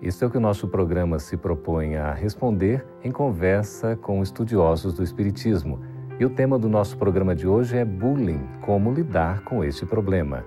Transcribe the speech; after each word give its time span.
Isso 0.00 0.22
é 0.22 0.26
o 0.26 0.30
que 0.30 0.38
o 0.38 0.40
nosso 0.40 0.68
programa 0.68 1.18
se 1.18 1.36
propõe 1.36 1.96
a 1.96 2.12
responder 2.12 2.86
em 3.02 3.10
conversa 3.10 3.96
com 3.96 4.22
estudiosos 4.22 4.94
do 4.94 5.02
Espiritismo. 5.02 5.80
E 6.20 6.24
o 6.24 6.30
tema 6.30 6.58
do 6.58 6.68
nosso 6.68 6.96
programa 6.96 7.34
de 7.34 7.48
hoje 7.48 7.76
é 7.76 7.84
bullying 7.84 8.46
como 8.60 8.92
lidar 8.92 9.42
com 9.42 9.64
este 9.64 9.84
problema. 9.84 10.44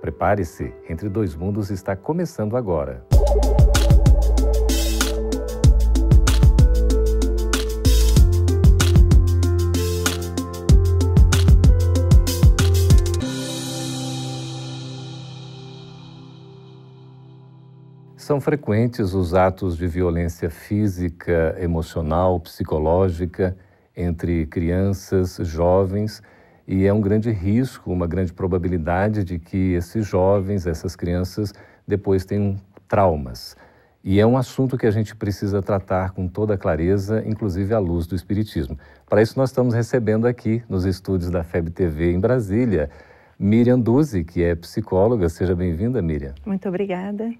Prepare-se, 0.00 0.72
Entre 0.88 1.08
Dois 1.08 1.34
Mundos 1.34 1.70
está 1.70 1.96
começando 1.96 2.56
agora. 2.56 3.04
São 18.24 18.40
frequentes 18.40 19.12
os 19.12 19.34
atos 19.34 19.76
de 19.76 19.86
violência 19.86 20.48
física, 20.48 21.54
emocional, 21.60 22.40
psicológica 22.40 23.54
entre 23.94 24.46
crianças, 24.46 25.38
jovens, 25.42 26.22
e 26.66 26.86
é 26.86 26.92
um 26.94 27.02
grande 27.02 27.30
risco, 27.30 27.92
uma 27.92 28.06
grande 28.06 28.32
probabilidade 28.32 29.24
de 29.24 29.38
que 29.38 29.74
esses 29.74 30.06
jovens, 30.06 30.66
essas 30.66 30.96
crianças, 30.96 31.52
depois 31.86 32.24
tenham 32.24 32.56
traumas. 32.88 33.58
E 34.02 34.18
é 34.18 34.26
um 34.26 34.38
assunto 34.38 34.78
que 34.78 34.86
a 34.86 34.90
gente 34.90 35.14
precisa 35.14 35.60
tratar 35.60 36.12
com 36.12 36.26
toda 36.26 36.56
clareza, 36.56 37.22
inclusive 37.26 37.74
à 37.74 37.78
luz 37.78 38.06
do 38.06 38.14
Espiritismo. 38.14 38.78
Para 39.06 39.20
isso, 39.20 39.38
nós 39.38 39.50
estamos 39.50 39.74
recebendo 39.74 40.26
aqui, 40.26 40.62
nos 40.66 40.86
estúdios 40.86 41.30
da 41.30 41.44
FEB 41.44 41.68
TV 41.68 42.14
em 42.14 42.20
Brasília, 42.20 42.88
Miriam 43.38 43.78
Duzi, 43.78 44.24
que 44.24 44.42
é 44.42 44.54
psicóloga. 44.54 45.28
Seja 45.28 45.54
bem-vinda, 45.54 46.00
Miriam. 46.00 46.34
Muito 46.46 46.66
obrigada. 46.66 47.30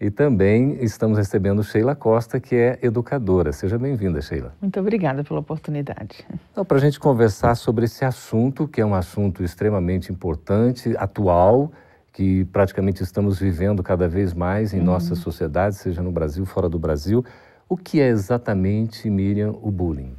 E 0.00 0.10
também 0.10 0.78
estamos 0.80 1.18
recebendo 1.18 1.60
Sheila 1.64 1.96
Costa, 1.96 2.38
que 2.38 2.54
é 2.54 2.78
educadora. 2.82 3.52
Seja 3.52 3.76
bem-vinda, 3.76 4.20
Sheila. 4.22 4.54
Muito 4.62 4.78
obrigada 4.78 5.24
pela 5.24 5.40
oportunidade. 5.40 6.24
Então, 6.52 6.64
Para 6.64 6.76
a 6.76 6.80
gente 6.80 7.00
conversar 7.00 7.56
sobre 7.56 7.86
esse 7.86 8.04
assunto, 8.04 8.68
que 8.68 8.80
é 8.80 8.86
um 8.86 8.94
assunto 8.94 9.42
extremamente 9.42 10.12
importante, 10.12 10.94
atual, 10.96 11.72
que 12.12 12.44
praticamente 12.44 13.02
estamos 13.02 13.40
vivendo 13.40 13.82
cada 13.82 14.06
vez 14.06 14.32
mais 14.32 14.72
em 14.72 14.78
uhum. 14.78 14.84
nossa 14.84 15.16
sociedade, 15.16 15.74
seja 15.74 16.00
no 16.00 16.12
Brasil, 16.12 16.46
fora 16.46 16.68
do 16.68 16.78
Brasil. 16.78 17.24
O 17.68 17.76
que 17.76 18.00
é 18.00 18.06
exatamente, 18.06 19.10
Miriam, 19.10 19.50
o 19.60 19.68
bullying? 19.68 20.14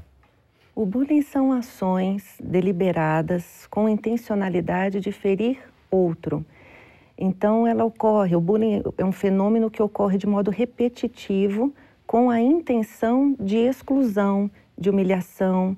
O 0.75 0.85
bullying 0.85 1.21
são 1.21 1.53
ações 1.53 2.35
deliberadas 2.43 3.65
com 3.69 3.87
intencionalidade 3.87 4.99
de 4.99 5.13
ferir 5.13 5.57
outro 5.89 6.45
então, 7.21 7.67
ela 7.67 7.83
ocorre, 7.83 8.33
o 8.33 8.39
bullying 8.39 8.81
é 8.97 9.03
um 9.03 9.11
fenômeno 9.11 9.69
que 9.69 9.83
ocorre 9.83 10.17
de 10.17 10.25
modo 10.25 10.49
repetitivo, 10.49 11.73
com 12.07 12.29
a 12.29 12.39
intenção 12.39 13.35
de 13.37 13.57
exclusão, 13.57 14.49
de 14.77 14.89
humilhação, 14.89 15.75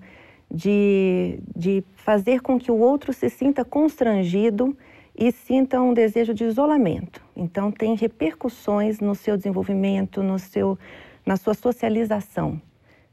de, 0.50 1.40
de 1.56 1.84
fazer 1.96 2.42
com 2.42 2.60
que 2.60 2.72
o 2.72 2.78
outro 2.78 3.12
se 3.12 3.28
sinta 3.28 3.66
constrangido 3.66 4.78
e 5.18 5.32
sinta 5.32 5.82
um 5.82 5.96
desejo 5.96 6.32
de 6.32 6.44
isolamento. 6.44 7.24
Então, 7.36 7.72
tem 7.72 7.96
repercussões 7.96 9.00
no 9.00 9.16
seu 9.16 9.36
desenvolvimento, 9.36 10.22
no 10.22 10.38
seu, 10.38 10.78
na 11.26 11.38
sua 11.38 11.56
socialização, 11.56 12.62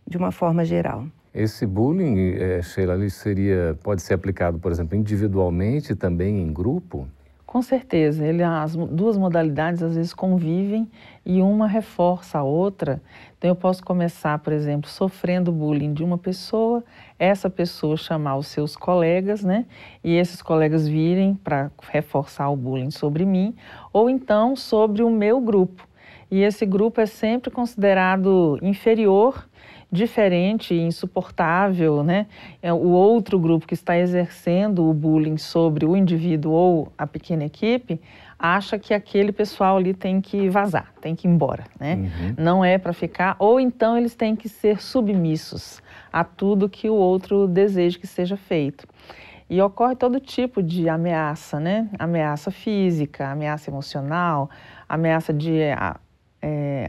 de 0.06 0.18
uma 0.18 0.30
forma 0.30 0.66
geral. 0.66 1.06
Esse 1.34 1.64
bullying, 1.66 2.34
é, 2.34 2.60
Sheila, 2.60 3.08
seria, 3.08 3.78
pode 3.82 4.02
ser 4.02 4.12
aplicado, 4.12 4.58
por 4.58 4.70
exemplo, 4.70 4.96
individualmente 4.96 5.94
também 5.94 6.42
em 6.42 6.52
grupo? 6.52 7.08
Com 7.48 7.62
certeza, 7.62 8.26
ele, 8.26 8.42
as 8.42 8.76
duas 8.76 9.16
modalidades 9.16 9.82
às 9.82 9.96
vezes 9.96 10.12
convivem 10.12 10.86
e 11.24 11.40
uma 11.40 11.66
reforça 11.66 12.40
a 12.40 12.42
outra. 12.42 13.00
Então 13.38 13.48
eu 13.48 13.56
posso 13.56 13.82
começar, 13.82 14.38
por 14.40 14.52
exemplo, 14.52 14.86
sofrendo 14.90 15.50
bullying 15.50 15.94
de 15.94 16.04
uma 16.04 16.18
pessoa, 16.18 16.84
essa 17.18 17.48
pessoa 17.48 17.96
chamar 17.96 18.36
os 18.36 18.48
seus 18.48 18.76
colegas, 18.76 19.42
né? 19.42 19.64
E 20.04 20.14
esses 20.14 20.42
colegas 20.42 20.86
virem 20.86 21.36
para 21.36 21.70
reforçar 21.90 22.50
o 22.50 22.56
bullying 22.56 22.90
sobre 22.90 23.24
mim, 23.24 23.54
ou 23.94 24.10
então 24.10 24.54
sobre 24.54 25.02
o 25.02 25.08
meu 25.08 25.40
grupo. 25.40 25.88
E 26.30 26.42
esse 26.42 26.66
grupo 26.66 27.00
é 27.00 27.06
sempre 27.06 27.50
considerado 27.50 28.58
inferior 28.60 29.47
diferente 29.90 30.74
e 30.74 30.80
insuportável, 30.80 32.02
né? 32.02 32.26
É 32.62 32.72
o 32.72 32.88
outro 32.88 33.38
grupo 33.38 33.66
que 33.66 33.74
está 33.74 33.98
exercendo 33.98 34.88
o 34.88 34.92
bullying 34.92 35.38
sobre 35.38 35.86
o 35.86 35.96
indivíduo 35.96 36.52
ou 36.52 36.92
a 36.96 37.06
pequena 37.06 37.44
equipe 37.44 38.00
acha 38.38 38.78
que 38.78 38.94
aquele 38.94 39.32
pessoal 39.32 39.78
ali 39.78 39.92
tem 39.92 40.20
que 40.20 40.48
vazar, 40.48 40.92
tem 41.00 41.16
que 41.16 41.26
ir 41.26 41.30
embora, 41.30 41.64
né? 41.80 41.94
Uhum. 41.96 42.34
Não 42.36 42.64
é 42.64 42.78
para 42.78 42.92
ficar, 42.92 43.34
ou 43.38 43.58
então 43.58 43.96
eles 43.96 44.14
têm 44.14 44.36
que 44.36 44.48
ser 44.48 44.80
submissos 44.80 45.82
a 46.12 46.22
tudo 46.22 46.68
que 46.68 46.88
o 46.88 46.94
outro 46.94 47.48
deseja 47.48 47.98
que 47.98 48.06
seja 48.06 48.36
feito. 48.36 48.86
E 49.50 49.60
ocorre 49.62 49.96
todo 49.96 50.20
tipo 50.20 50.62
de 50.62 50.88
ameaça, 50.88 51.58
né? 51.58 51.88
Ameaça 51.98 52.50
física, 52.50 53.30
ameaça 53.30 53.70
emocional, 53.70 54.50
ameaça 54.86 55.32
de 55.32 55.58
é, 56.40 56.86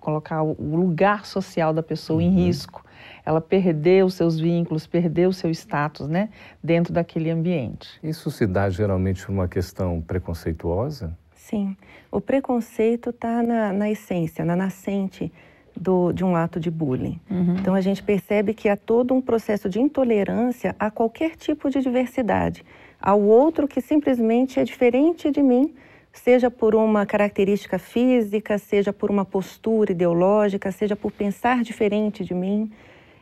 colocar 0.00 0.42
o 0.42 0.76
lugar 0.76 1.26
social 1.26 1.72
da 1.72 1.82
pessoa 1.82 2.20
uhum. 2.20 2.28
em 2.28 2.46
risco. 2.46 2.84
Ela 3.24 3.40
perdeu 3.40 4.06
os 4.06 4.14
seus 4.14 4.38
vínculos, 4.38 4.86
perdeu 4.86 5.30
o 5.30 5.32
seu 5.32 5.50
status 5.50 6.08
né, 6.08 6.30
dentro 6.62 6.92
daquele 6.92 7.30
ambiente. 7.30 7.88
Isso 8.02 8.30
se 8.30 8.46
dá 8.46 8.68
geralmente 8.70 9.24
por 9.24 9.32
uma 9.32 9.48
questão 9.48 10.00
preconceituosa? 10.00 11.16
Sim. 11.34 11.76
O 12.10 12.20
preconceito 12.20 13.10
está 13.10 13.42
na, 13.42 13.72
na, 13.72 13.90
essência, 13.90 14.44
na 14.44 14.56
nascente 14.56 15.32
do, 15.76 16.12
de 16.12 16.24
um 16.24 16.36
ato 16.36 16.60
de 16.60 16.70
bullying. 16.70 17.20
Uhum. 17.30 17.56
Então 17.58 17.74
a 17.74 17.80
gente 17.80 18.02
percebe 18.02 18.54
que 18.54 18.68
há 18.68 18.76
todo 18.76 19.14
um 19.14 19.20
processo 19.20 19.68
de 19.68 19.80
intolerância 19.80 20.74
a 20.78 20.90
qualquer 20.90 21.36
tipo 21.36 21.70
de 21.70 21.80
diversidade, 21.80 22.64
ao 23.00 23.20
outro 23.20 23.66
que 23.66 23.80
simplesmente 23.80 24.60
é 24.60 24.64
diferente 24.64 25.30
de 25.30 25.42
mim 25.42 25.74
seja 26.12 26.50
por 26.50 26.74
uma 26.74 27.06
característica 27.06 27.78
física, 27.78 28.58
seja 28.58 28.92
por 28.92 29.10
uma 29.10 29.24
postura 29.24 29.92
ideológica, 29.92 30.72
seja 30.72 30.96
por 30.96 31.12
pensar 31.12 31.62
diferente 31.62 32.24
de 32.24 32.34
mim. 32.34 32.70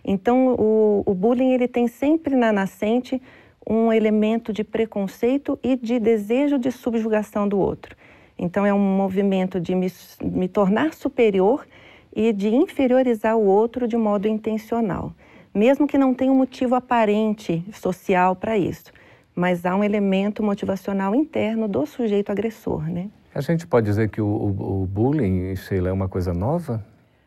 Então, 0.04 0.54
o, 0.58 1.02
o 1.04 1.14
bullying 1.14 1.52
ele 1.52 1.68
tem 1.68 1.86
sempre 1.86 2.34
na 2.34 2.52
nascente 2.52 3.20
um 3.68 3.92
elemento 3.92 4.52
de 4.52 4.64
preconceito 4.64 5.58
e 5.62 5.76
de 5.76 5.98
desejo 5.98 6.58
de 6.58 6.72
subjugação 6.72 7.46
do 7.46 7.58
outro. 7.58 7.94
Então, 8.38 8.64
é 8.64 8.72
um 8.72 8.78
movimento 8.78 9.60
de 9.60 9.74
me, 9.74 9.92
me 10.22 10.48
tornar 10.48 10.94
superior 10.94 11.66
e 12.14 12.32
de 12.32 12.48
inferiorizar 12.48 13.36
o 13.36 13.44
outro 13.44 13.86
de 13.86 13.96
modo 13.96 14.26
intencional, 14.26 15.12
mesmo 15.52 15.86
que 15.86 15.98
não 15.98 16.14
tenha 16.14 16.32
um 16.32 16.36
motivo 16.36 16.74
aparente 16.74 17.62
social 17.72 18.34
para 18.34 18.56
isso 18.56 18.92
mas 19.38 19.64
há 19.64 19.76
um 19.76 19.84
elemento 19.84 20.42
motivacional 20.42 21.14
interno 21.14 21.68
do 21.68 21.86
sujeito 21.86 22.32
agressor, 22.32 22.82
né? 22.82 23.08
A 23.32 23.40
gente 23.40 23.68
pode 23.68 23.86
dizer 23.86 24.08
que 24.08 24.20
o, 24.20 24.26
o, 24.26 24.82
o 24.82 24.86
bullying, 24.86 25.54
Sheila, 25.54 25.90
é 25.90 25.92
uma 25.92 26.08
coisa 26.08 26.34
nova? 26.34 26.84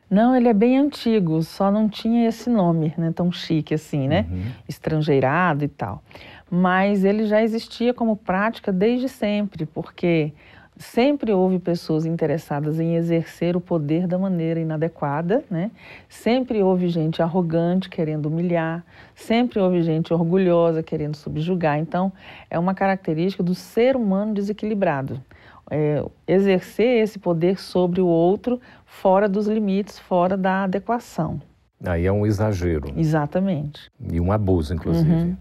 Não, 0.10 0.35
ele 0.35 0.50
é 0.50 0.53
bem 0.53 0.78
antigo, 0.78 1.41
só 1.41 1.72
não 1.72 1.88
tinha 1.88 2.28
esse 2.28 2.50
nome, 2.50 2.94
né, 2.97 3.14
tão 3.16 3.32
chique 3.32 3.74
assim, 3.74 4.09
né? 4.09 4.26
Uhum. 4.30 4.44
Estrangeirado 4.68 5.64
e 5.64 5.70
tal. 5.70 6.03
Mas 6.50 7.06
ele 7.06 7.26
já 7.28 7.41
existia 7.41 7.94
como 7.94 8.18
prática 8.18 8.74
desde 8.74 9.08
sempre, 9.08 9.66
porque 9.66 10.34
sempre 10.82 11.32
houve 11.32 11.60
pessoas 11.60 12.06
interessadas 12.06 12.80
em 12.80 12.96
exercer 12.96 13.56
o 13.56 13.62
poder 13.62 14.08
da 14.08 14.18
maneira 14.18 14.60
inadequada, 14.60 15.44
né? 15.50 15.72
Sempre 16.10 16.62
houve 16.62 16.90
gente 16.90 17.22
arrogante 17.22 17.90
querendo 17.90 18.26
humilhar, 18.26 18.84
sempre 19.16 19.60
houve 19.60 19.82
gente 19.84 20.14
orgulhosa 20.14 20.84
querendo 20.84 21.16
subjugar. 21.16 21.78
Então, 21.80 22.12
é 22.50 22.58
uma 22.58 22.74
característica 22.74 23.44
do 23.44 23.56
ser 23.56 23.96
humano 23.96 24.34
desequilibrado. 24.34 25.22
É, 25.70 26.04
exercer 26.28 27.02
esse 27.02 27.18
poder 27.18 27.58
sobre 27.58 28.02
o 28.02 28.08
outro 28.08 28.60
fora 28.86 29.30
dos 29.30 29.48
limites, 29.48 29.98
fora 29.98 30.36
da 30.36 30.64
adequação. 30.64 31.42
Aí 31.86 32.06
é 32.06 32.12
um 32.12 32.26
exagero. 32.26 32.92
Exatamente. 32.98 33.90
E 34.12 34.20
um 34.20 34.32
abuso, 34.32 34.74
inclusive. 34.74 35.10
Uhum. 35.10 35.38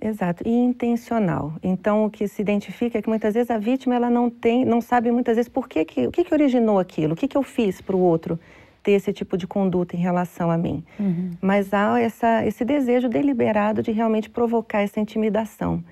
Exato, 0.00 0.42
e 0.46 0.50
intencional. 0.50 1.54
Então, 1.62 2.04
o 2.04 2.10
que 2.10 2.26
se 2.26 2.42
identifica 2.42 2.98
é 2.98 3.02
que 3.02 3.08
muitas 3.08 3.34
vezes 3.34 3.50
a 3.50 3.58
vítima 3.58 3.94
ela 3.94 4.10
não 4.10 4.28
tem, 4.28 4.64
não 4.64 4.80
sabe 4.80 5.10
muitas 5.10 5.36
vezes 5.36 5.48
por 5.48 5.68
que, 5.68 5.84
que 5.84 6.06
o 6.06 6.10
que, 6.10 6.24
que 6.24 6.34
originou 6.34 6.78
aquilo, 6.78 7.14
o 7.14 7.16
que, 7.16 7.28
que 7.28 7.36
eu 7.36 7.42
fiz 7.42 7.80
para 7.80 7.94
o 7.94 8.00
outro 8.00 8.38
ter 8.82 8.92
esse 8.92 9.12
tipo 9.12 9.38
de 9.38 9.46
conduta 9.46 9.96
em 9.96 9.98
relação 9.98 10.50
a 10.50 10.58
mim. 10.58 10.84
Uhum. 11.00 11.30
Mas 11.40 11.72
há 11.72 11.98
essa, 11.98 12.44
esse 12.44 12.64
desejo 12.64 13.08
deliberado 13.08 13.82
de 13.82 13.90
realmente 13.90 14.28
provocar 14.28 14.82
essa 14.82 15.00
intimidação. 15.00 15.82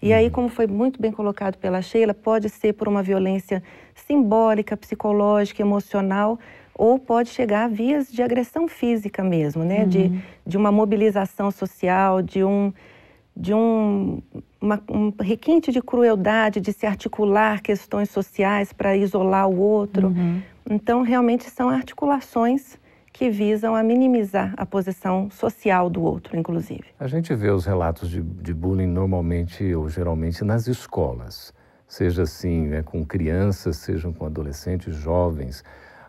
E 0.00 0.12
aí, 0.12 0.26
uhum. 0.26 0.30
como 0.30 0.48
foi 0.48 0.66
muito 0.68 1.02
bem 1.02 1.10
colocado 1.10 1.56
pela 1.56 1.82
Sheila, 1.82 2.14
pode 2.14 2.48
ser 2.48 2.74
por 2.74 2.86
uma 2.86 3.02
violência 3.02 3.62
simbólica, 3.94 4.76
psicológica, 4.76 5.60
emocional, 5.60 6.38
ou 6.72 6.98
pode 6.98 7.30
chegar 7.30 7.64
a 7.64 7.68
vias 7.68 8.12
de 8.12 8.22
agressão 8.22 8.68
física 8.68 9.24
mesmo, 9.24 9.64
né? 9.64 9.80
Uhum. 9.80 9.88
De, 9.88 10.12
de 10.46 10.56
uma 10.56 10.70
mobilização 10.70 11.50
social, 11.50 12.22
de 12.22 12.44
um, 12.44 12.72
de 13.36 13.52
um, 13.52 14.22
uma, 14.60 14.82
um 14.90 15.12
requinte 15.20 15.70
de 15.70 15.82
crueldade, 15.82 16.60
de 16.60 16.72
se 16.72 16.86
articular 16.86 17.60
questões 17.60 18.08
sociais 18.08 18.72
para 18.72 18.96
isolar 18.96 19.48
o 19.48 19.58
outro. 19.58 20.08
Uhum. 20.08 20.40
Então, 20.68 21.02
realmente 21.02 21.50
são 21.50 21.68
articulações 21.68 22.78
que 23.12 23.30
visam 23.30 23.74
a 23.74 23.82
minimizar 23.82 24.54
a 24.56 24.66
posição 24.66 25.30
social 25.30 25.88
do 25.88 26.02
outro, 26.02 26.36
inclusive. 26.36 26.84
A 26.98 27.06
gente 27.06 27.34
vê 27.34 27.50
os 27.50 27.64
relatos 27.64 28.10
de, 28.10 28.20
de 28.22 28.52
bullying 28.52 28.86
normalmente 28.86 29.74
ou 29.74 29.88
geralmente 29.88 30.44
nas 30.44 30.66
escolas, 30.66 31.52
seja 31.86 32.22
assim 32.22 32.66
né, 32.66 32.82
com 32.82 33.04
crianças, 33.04 33.76
sejam 33.78 34.12
com 34.12 34.26
adolescentes, 34.26 34.94
jovens. 34.94 35.64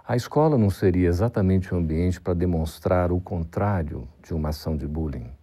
A 0.06 0.16
escola 0.16 0.58
não 0.58 0.70
seria 0.70 1.08
exatamente 1.08 1.74
o 1.74 1.78
um 1.78 1.80
ambiente 1.80 2.20
para 2.20 2.34
demonstrar 2.34 3.12
o 3.12 3.22
contrário 3.22 4.08
de 4.22 4.34
uma 4.34 4.50
ação 4.50 4.76
de 4.76 4.88
bullying? 4.88 5.37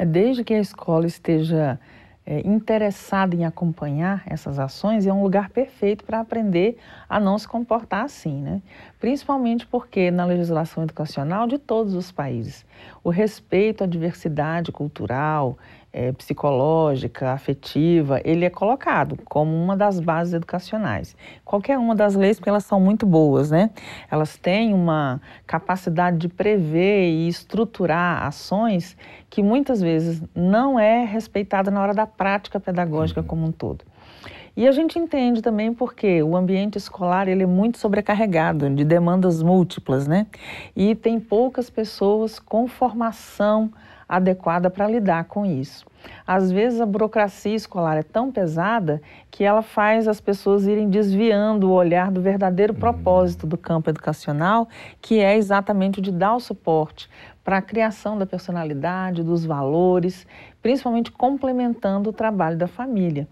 É 0.00 0.06
desde 0.06 0.42
que 0.42 0.54
a 0.54 0.58
escola 0.58 1.06
esteja 1.06 1.78
é, 2.24 2.40
interessada 2.48 3.36
em 3.36 3.44
acompanhar 3.44 4.22
essas 4.24 4.58
ações, 4.58 5.06
é 5.06 5.12
um 5.12 5.22
lugar 5.22 5.50
perfeito 5.50 6.04
para 6.04 6.20
aprender 6.20 6.78
a 7.06 7.20
não 7.20 7.38
se 7.38 7.46
comportar 7.46 8.06
assim, 8.06 8.40
né? 8.40 8.62
Principalmente 8.98 9.66
porque 9.66 10.10
na 10.10 10.24
legislação 10.24 10.84
educacional 10.84 11.46
de 11.46 11.58
todos 11.58 11.92
os 11.94 12.10
países, 12.10 12.64
o 13.04 13.10
respeito 13.10 13.84
à 13.84 13.86
diversidade 13.86 14.72
cultural, 14.72 15.58
é, 15.92 16.12
psicológica, 16.12 17.32
afetiva, 17.32 18.20
ele 18.24 18.44
é 18.44 18.50
colocado 18.50 19.18
como 19.24 19.52
uma 19.52 19.76
das 19.76 19.98
bases 19.98 20.34
educacionais. 20.34 21.16
Qualquer 21.44 21.78
uma 21.78 21.94
das 21.94 22.14
leis, 22.14 22.38
porque 22.38 22.48
elas 22.48 22.64
são 22.64 22.80
muito 22.80 23.04
boas, 23.04 23.50
né? 23.50 23.70
Elas 24.10 24.36
têm 24.36 24.72
uma 24.72 25.20
capacidade 25.46 26.18
de 26.18 26.28
prever 26.28 27.10
e 27.10 27.28
estruturar 27.28 28.24
ações 28.24 28.96
que 29.28 29.42
muitas 29.42 29.80
vezes 29.80 30.22
não 30.34 30.78
é 30.78 31.04
respeitada 31.04 31.70
na 31.70 31.80
hora 31.82 31.94
da 31.94 32.06
prática 32.06 32.60
pedagógica 32.60 33.20
uhum. 33.20 33.26
como 33.26 33.46
um 33.46 33.52
todo. 33.52 33.84
E 34.56 34.66
a 34.66 34.72
gente 34.72 34.98
entende 34.98 35.40
também 35.40 35.72
porque 35.72 36.22
o 36.22 36.36
ambiente 36.36 36.76
escolar 36.76 37.28
ele 37.28 37.44
é 37.44 37.46
muito 37.46 37.78
sobrecarregado 37.78 38.68
de 38.70 38.84
demandas 38.84 39.42
múltiplas, 39.42 40.06
né? 40.06 40.26
E 40.76 40.94
tem 40.94 41.18
poucas 41.20 41.70
pessoas 41.70 42.38
com 42.38 42.66
formação 42.66 43.72
adequada 44.10 44.68
para 44.68 44.88
lidar 44.88 45.24
com 45.26 45.46
isso. 45.46 45.86
Às 46.26 46.50
vezes 46.50 46.80
a 46.80 46.86
burocracia 46.86 47.54
escolar 47.54 47.96
é 47.96 48.02
tão 48.02 48.32
pesada 48.32 49.00
que 49.30 49.44
ela 49.44 49.62
faz 49.62 50.08
as 50.08 50.20
pessoas 50.20 50.66
irem 50.66 50.90
desviando 50.90 51.70
o 51.70 51.72
olhar 51.72 52.10
do 52.10 52.20
verdadeiro 52.20 52.72
uhum. 52.72 52.80
propósito 52.80 53.46
do 53.46 53.56
campo 53.56 53.88
educacional, 53.88 54.68
que 55.00 55.20
é 55.20 55.36
exatamente 55.36 56.00
o 56.00 56.02
de 56.02 56.10
dar 56.10 56.34
o 56.34 56.40
suporte 56.40 57.08
para 57.44 57.58
a 57.58 57.62
criação 57.62 58.18
da 58.18 58.26
personalidade, 58.26 59.22
dos 59.22 59.44
valores, 59.44 60.26
principalmente 60.60 61.12
complementando 61.12 62.10
o 62.10 62.12
trabalho 62.12 62.56
da 62.56 62.66
família. 62.66 63.28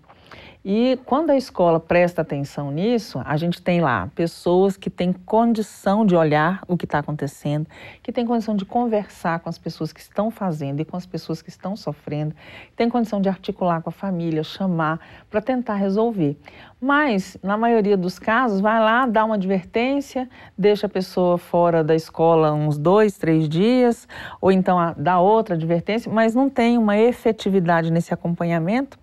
E 0.64 0.98
quando 1.04 1.30
a 1.30 1.36
escola 1.36 1.78
presta 1.78 2.22
atenção 2.22 2.72
nisso, 2.72 3.22
a 3.24 3.36
gente 3.36 3.62
tem 3.62 3.80
lá 3.80 4.10
pessoas 4.14 4.76
que 4.76 4.90
têm 4.90 5.12
condição 5.12 6.04
de 6.04 6.16
olhar 6.16 6.62
o 6.66 6.76
que 6.76 6.84
está 6.84 6.98
acontecendo, 6.98 7.66
que 8.02 8.10
têm 8.10 8.26
condição 8.26 8.56
de 8.56 8.64
conversar 8.64 9.38
com 9.38 9.48
as 9.48 9.56
pessoas 9.56 9.92
que 9.92 10.00
estão 10.00 10.32
fazendo 10.32 10.80
e 10.80 10.84
com 10.84 10.96
as 10.96 11.06
pessoas 11.06 11.40
que 11.40 11.48
estão 11.48 11.76
sofrendo, 11.76 12.34
têm 12.74 12.88
condição 12.88 13.20
de 13.20 13.28
articular 13.28 13.80
com 13.82 13.90
a 13.90 13.92
família, 13.92 14.42
chamar 14.42 14.98
para 15.30 15.40
tentar 15.40 15.76
resolver. 15.76 16.36
Mas, 16.80 17.36
na 17.42 17.56
maioria 17.56 17.96
dos 17.96 18.18
casos, 18.18 18.60
vai 18.60 18.80
lá, 18.80 19.06
dá 19.06 19.24
uma 19.24 19.36
advertência, 19.36 20.28
deixa 20.56 20.86
a 20.86 20.90
pessoa 20.90 21.38
fora 21.38 21.84
da 21.84 21.94
escola 21.94 22.52
uns 22.52 22.76
dois, 22.76 23.16
três 23.16 23.48
dias, 23.48 24.08
ou 24.40 24.50
então 24.50 24.76
dá 24.96 25.20
outra 25.20 25.54
advertência, 25.54 26.10
mas 26.10 26.34
não 26.34 26.50
tem 26.50 26.76
uma 26.76 26.98
efetividade 26.98 27.92
nesse 27.92 28.12
acompanhamento 28.12 28.98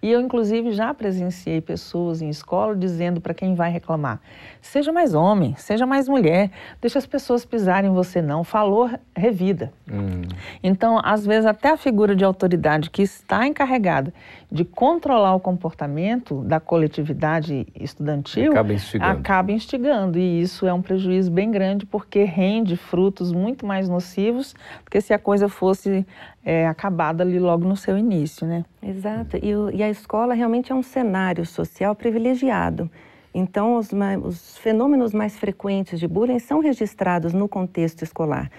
e 0.00 0.10
eu, 0.10 0.20
inclusive, 0.20 0.72
já 0.72 0.94
presenciei 0.94 1.60
pessoas 1.60 2.22
em 2.22 2.28
escola 2.28 2.76
dizendo 2.76 3.20
para 3.20 3.34
quem 3.34 3.54
vai 3.54 3.70
reclamar: 3.70 4.20
seja 4.62 4.92
mais 4.92 5.12
homem, 5.12 5.54
seja 5.56 5.86
mais 5.86 6.08
mulher, 6.08 6.50
deixa 6.80 6.98
as 6.98 7.06
pessoas 7.06 7.44
pisarem 7.44 7.90
em 7.90 7.94
você, 7.94 8.22
não. 8.22 8.44
Falou, 8.44 8.88
revida. 9.16 9.72
Hum. 9.90 10.22
Então, 10.62 11.00
às 11.02 11.26
vezes, 11.26 11.46
até 11.46 11.70
a 11.70 11.76
figura 11.76 12.14
de 12.14 12.24
autoridade 12.24 12.90
que 12.90 13.02
está 13.02 13.46
encarregada 13.46 14.12
de 14.50 14.64
controlar 14.64 15.34
o 15.34 15.40
comportamento 15.40 16.42
da 16.42 16.60
coletividade 16.60 17.66
estudantil 17.74 18.52
acaba 18.52 18.72
instigando. 18.72 19.18
acaba 19.18 19.52
instigando. 19.52 20.18
E 20.18 20.40
isso 20.40 20.66
é 20.66 20.72
um 20.72 20.80
prejuízo 20.80 21.30
bem 21.30 21.50
grande 21.50 21.84
porque 21.84 22.22
rende 22.22 22.76
frutos 22.76 23.32
muito 23.32 23.66
mais 23.66 23.88
nocivos 23.88 24.54
do 24.84 24.90
que 24.90 25.00
se 25.00 25.12
a 25.12 25.18
coisa 25.18 25.48
fosse 25.48 26.06
é, 26.44 26.66
acabada 26.66 27.22
ali 27.22 27.38
logo 27.38 27.66
no 27.66 27.76
seu 27.76 27.96
início, 27.98 28.46
né? 28.46 28.64
Exato. 28.82 29.38
E, 29.42 29.54
o, 29.54 29.70
e 29.70 29.82
a 29.82 29.90
escola 29.90 30.34
realmente 30.34 30.72
é 30.72 30.74
um 30.74 30.82
cenário 30.82 31.44
social 31.44 31.94
privilegiado. 31.94 32.90
Então, 33.34 33.76
os, 33.76 33.90
os 34.22 34.58
fenômenos 34.58 35.12
mais 35.12 35.36
frequentes 35.36 36.00
de 36.00 36.08
bullying 36.08 36.38
são 36.38 36.60
registrados 36.60 37.32
no 37.32 37.48
contexto 37.48 38.02
escolar, 38.02 38.50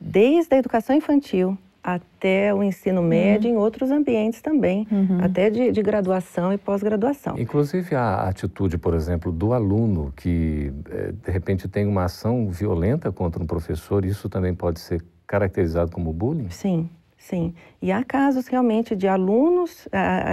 desde 0.00 0.54
a 0.54 0.58
educação 0.58 0.96
infantil 0.96 1.56
até 1.84 2.52
o 2.54 2.62
ensino 2.62 3.02
uhum. 3.02 3.08
médio 3.08 3.50
uhum. 3.50 3.56
em 3.56 3.58
outros 3.58 3.90
ambientes 3.90 4.40
também, 4.40 4.88
uhum. 4.90 5.18
até 5.22 5.50
de, 5.50 5.70
de, 5.70 5.82
graduação 5.82 6.50
e 6.50 6.56
pós-graduação. 6.56 7.38
Inclusive 7.38 7.94
a 7.94 8.22
atitude, 8.22 8.78
por 8.78 8.94
exemplo, 8.94 9.30
do 9.30 9.52
aluno 9.52 10.10
que 10.16 10.72
eh, 10.88 11.12
de 11.12 11.30
repente 11.30 11.68
tem 11.68 11.86
uma 11.86 12.04
ação 12.04 12.48
violenta 12.48 13.12
contra 13.12 13.42
um 13.42 13.46
professor, 13.46 14.02
isso 14.06 14.30
também 14.30 14.54
pode 14.54 14.80
ser 14.80 15.04
caracterizado 15.26 15.90
como 15.90 16.10
bullying? 16.10 16.48
Sim, 16.48 16.88
Sim, 17.28 17.54
e 17.84 17.92
há 17.92 18.02
casos 18.02 18.46
realmente 18.46 18.96
de 18.96 19.06
alunos, 19.06 19.86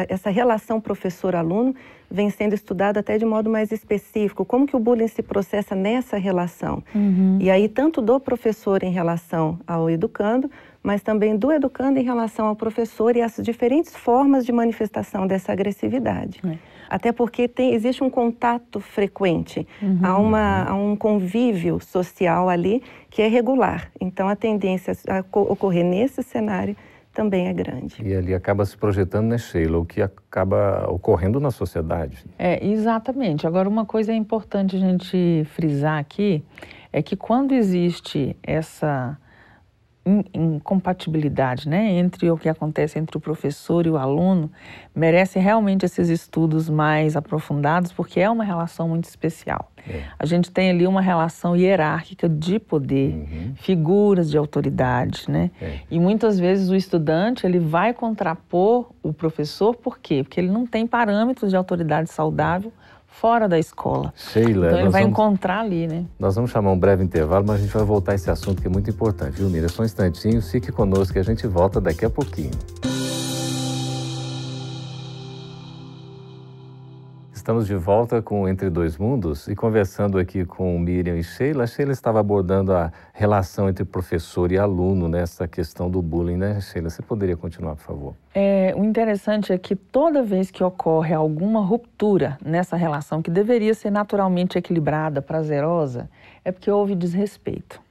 essa 0.08 0.30
relação 0.30 0.80
professor-aluno 0.80 1.76
vem 2.10 2.30
sendo 2.30 2.56
estudada 2.56 3.02
até 3.02 3.18
de 3.18 3.26
modo 3.26 3.50
mais 3.50 3.74
específico, 3.74 4.46
como 4.46 4.66
que 4.66 4.74
o 4.74 4.80
bullying 4.80 5.10
se 5.10 5.22
processa 5.22 5.76
nessa 5.76 6.16
relação. 6.16 6.82
Uhum. 6.96 7.40
E 7.42 7.52
aí, 7.52 7.68
tanto 7.68 8.02
do 8.02 8.22
professor 8.22 8.84
em 8.84 8.92
relação 8.94 9.60
ao 9.68 9.90
educando, 9.90 10.50
mas 10.82 11.04
também 11.04 11.36
do 11.36 11.52
educando 11.52 12.00
em 12.00 12.04
relação 12.04 12.48
ao 12.48 12.56
professor 12.56 13.18
e 13.18 13.22
as 13.22 13.36
diferentes 13.42 13.94
formas 13.98 14.46
de 14.46 14.54
manifestação 14.54 15.28
dessa 15.28 15.52
agressividade. 15.52 16.40
É. 16.48 16.58
Até 16.90 17.12
porque 17.12 17.50
tem, 17.50 17.74
existe 17.74 18.02
um 18.02 18.10
contato 18.10 18.80
frequente, 18.80 19.68
uhum. 19.82 20.00
há, 20.02 20.18
uma, 20.18 20.64
há 20.70 20.74
um 20.74 20.96
convívio 20.96 21.82
social 21.82 22.48
ali 22.48 22.82
que 23.10 23.22
é 23.22 23.28
regular. 23.28 23.92
Então, 24.00 24.30
a 24.30 24.38
tendência 24.38 24.94
a 25.10 25.20
ocorrer 25.38 25.84
nesse 25.84 26.24
cenário 26.24 26.78
também 27.14 27.48
é 27.48 27.54
grande. 27.54 27.96
E 28.02 28.14
ali 28.14 28.34
acaba 28.34 28.66
se 28.66 28.78
projetando, 28.78 29.28
né, 29.28 29.38
Sheila, 29.38 29.78
o 29.78 29.86
que 29.86 30.02
acaba 30.02 30.90
ocorrendo 30.90 31.40
na 31.40 31.52
sociedade. 31.52 32.26
É, 32.38 32.66
exatamente. 32.66 33.46
Agora, 33.46 33.68
uma 33.68 33.86
coisa 33.86 34.12
é 34.12 34.16
importante 34.16 34.76
a 34.76 34.80
gente 34.80 35.46
frisar 35.54 36.00
aqui, 36.00 36.44
é 36.92 37.02
que 37.02 37.16
quando 37.16 37.54
existe 37.54 38.36
essa 38.44 39.18
incompatibilidade 40.06 41.70
né, 41.70 41.92
entre 41.92 42.30
o 42.32 42.38
que 42.38 42.50
acontece 42.50 42.98
entre 42.98 43.18
o 43.18 43.20
professor 43.20 43.86
e 43.86 43.90
o 43.90 43.98
aluno 43.98 44.52
merece 44.96 45.38
realmente 45.38 45.86
esses 45.86 46.10
estudos 46.10 46.70
mais 46.70 47.16
aprofundados, 47.16 47.94
porque 47.94 48.20
é 48.20 48.30
uma 48.30 48.44
relação 48.44 48.90
muito 48.90 49.06
especial. 49.06 49.72
É. 49.88 50.04
A 50.18 50.26
gente 50.26 50.50
tem 50.50 50.72
ali 50.72 50.88
uma 50.88 51.02
relação 51.02 51.56
hierárquica 51.56 52.28
de 52.28 52.60
poder, 52.60 53.14
uhum. 53.14 53.54
figuras 53.56 54.30
de 54.30 54.38
autoridade, 54.38 55.26
né? 55.30 55.52
É. 55.62 55.80
E 55.90 56.00
muitas 56.00 56.40
vezes 56.40 56.70
o 56.70 56.76
estudante 56.76 57.46
ele 57.46 57.60
vai 57.60 57.94
contrapor 57.94 58.92
o 59.04 59.14
professor, 59.14 59.76
por 59.76 60.00
quê? 60.00 60.24
Porque 60.24 60.40
ele 60.40 60.50
não 60.50 60.66
tem 60.66 60.88
parâmetros 60.88 61.52
de 61.52 61.56
autoridade 61.56 62.10
saudável 62.10 62.74
fora 63.12 63.48
da 63.48 63.60
escola. 63.60 64.14
Sheila, 64.16 64.68
então 64.68 64.80
ele 64.80 64.90
vai 64.90 65.04
vamos, 65.04 65.14
encontrar 65.14 65.60
ali, 65.60 65.86
né? 65.86 66.06
Nós 66.18 66.36
vamos 66.36 66.50
chamar 66.50 66.72
um 66.72 66.80
breve 66.80 67.04
intervalo, 67.04 67.46
mas 67.46 67.60
a 67.60 67.64
gente 67.64 67.74
vai 67.74 67.84
voltar 67.84 68.14
a 68.14 68.16
esse 68.16 68.32
assunto 68.32 68.62
que 68.62 68.68
é 68.68 68.72
muito 68.72 68.90
importante, 68.90 69.34
viu, 69.36 69.50
Mira? 69.50 69.70
Só 69.70 69.84
um 69.84 69.86
instantinho, 69.86 70.42
fique 70.42 70.72
conosco 70.72 71.14
que 71.14 71.20
a 71.20 71.24
gente 71.24 71.46
volta 71.46 71.80
daqui 71.80 72.06
a 72.06 72.10
pouquinho. 72.10 72.52
Estamos 77.42 77.66
de 77.66 77.74
volta 77.74 78.22
com 78.22 78.48
Entre 78.48 78.70
Dois 78.70 79.00
Mundos 79.00 79.48
e 79.48 79.56
conversando 79.56 80.20
aqui 80.20 80.46
com 80.46 80.78
Miriam 80.78 81.18
e 81.18 81.24
Sheila. 81.24 81.64
A 81.64 81.68
Sheila 81.68 81.92
estava 81.92 82.20
abordando 82.20 82.72
a 82.72 82.94
relação 83.14 83.68
entre 83.68 83.84
professor 83.84 84.52
e 84.52 84.60
aluno 84.60 85.10
nessa 85.10 85.48
questão 85.48 85.90
do 85.90 86.04
bullying, 86.04 86.38
né, 86.38 86.62
Sheila? 86.62 86.92
Você 86.92 87.02
poderia 87.02 87.36
continuar, 87.36 87.76
por 87.78 87.82
favor? 87.82 88.16
É, 88.36 88.76
o 88.78 88.86
interessante 88.86 89.52
é 89.52 89.58
que 89.58 89.76
toda 89.76 90.22
vez 90.22 90.52
que 90.52 90.64
ocorre 90.64 91.16
alguma 91.16 91.66
ruptura 91.66 92.38
nessa 92.46 92.76
relação, 92.76 93.24
que 93.24 93.32
deveria 93.32 93.74
ser 93.74 93.90
naturalmente 93.90 94.60
equilibrada, 94.60 95.20
prazerosa, 95.20 96.08
é 96.46 96.52
porque 96.52 96.70
houve 96.70 96.94
desrespeito. 96.94 97.82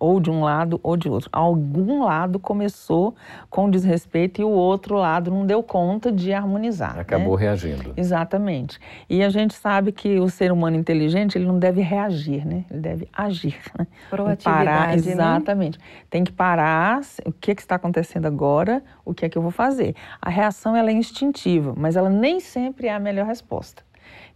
Ou 0.00 0.18
de 0.18 0.30
um 0.30 0.42
lado 0.42 0.80
ou 0.82 0.96
de 0.96 1.08
outro. 1.08 1.28
Algum 1.30 2.02
lado 2.04 2.38
começou 2.38 3.14
com 3.50 3.70
desrespeito 3.70 4.40
e 4.40 4.44
o 4.44 4.48
outro 4.48 4.96
lado 4.96 5.30
não 5.30 5.46
deu 5.46 5.62
conta 5.62 6.10
de 6.10 6.32
harmonizar. 6.32 6.98
Acabou 6.98 7.36
né? 7.36 7.44
reagindo. 7.44 7.92
Exatamente. 7.96 8.80
E 9.08 9.22
a 9.22 9.28
gente 9.28 9.54
sabe 9.54 9.92
que 9.92 10.18
o 10.18 10.30
ser 10.30 10.50
humano 10.50 10.76
inteligente 10.76 11.36
ele 11.36 11.46
não 11.46 11.58
deve 11.58 11.82
reagir, 11.82 12.46
né? 12.46 12.64
Ele 12.70 12.80
deve 12.80 13.08
agir. 13.12 13.60
Né? 13.78 13.86
Proatividade, 14.08 14.64
parar, 14.64 14.88
né? 14.88 14.94
exatamente. 14.94 15.78
Né? 15.78 15.84
Tem 16.08 16.24
que 16.24 16.32
parar. 16.32 17.00
O 17.26 17.32
que, 17.32 17.50
é 17.50 17.54
que 17.54 17.60
está 17.60 17.74
acontecendo 17.74 18.26
agora? 18.26 18.82
O 19.04 19.12
que 19.12 19.26
é 19.26 19.28
que 19.28 19.36
eu 19.36 19.42
vou 19.42 19.50
fazer? 19.50 19.94
A 20.20 20.30
reação 20.30 20.74
ela 20.74 20.88
é 20.90 20.92
instintiva, 20.92 21.74
mas 21.76 21.94
ela 21.94 22.08
nem 22.08 22.40
sempre 22.40 22.86
é 22.86 22.94
a 22.94 22.98
melhor 22.98 23.26
resposta. 23.26 23.82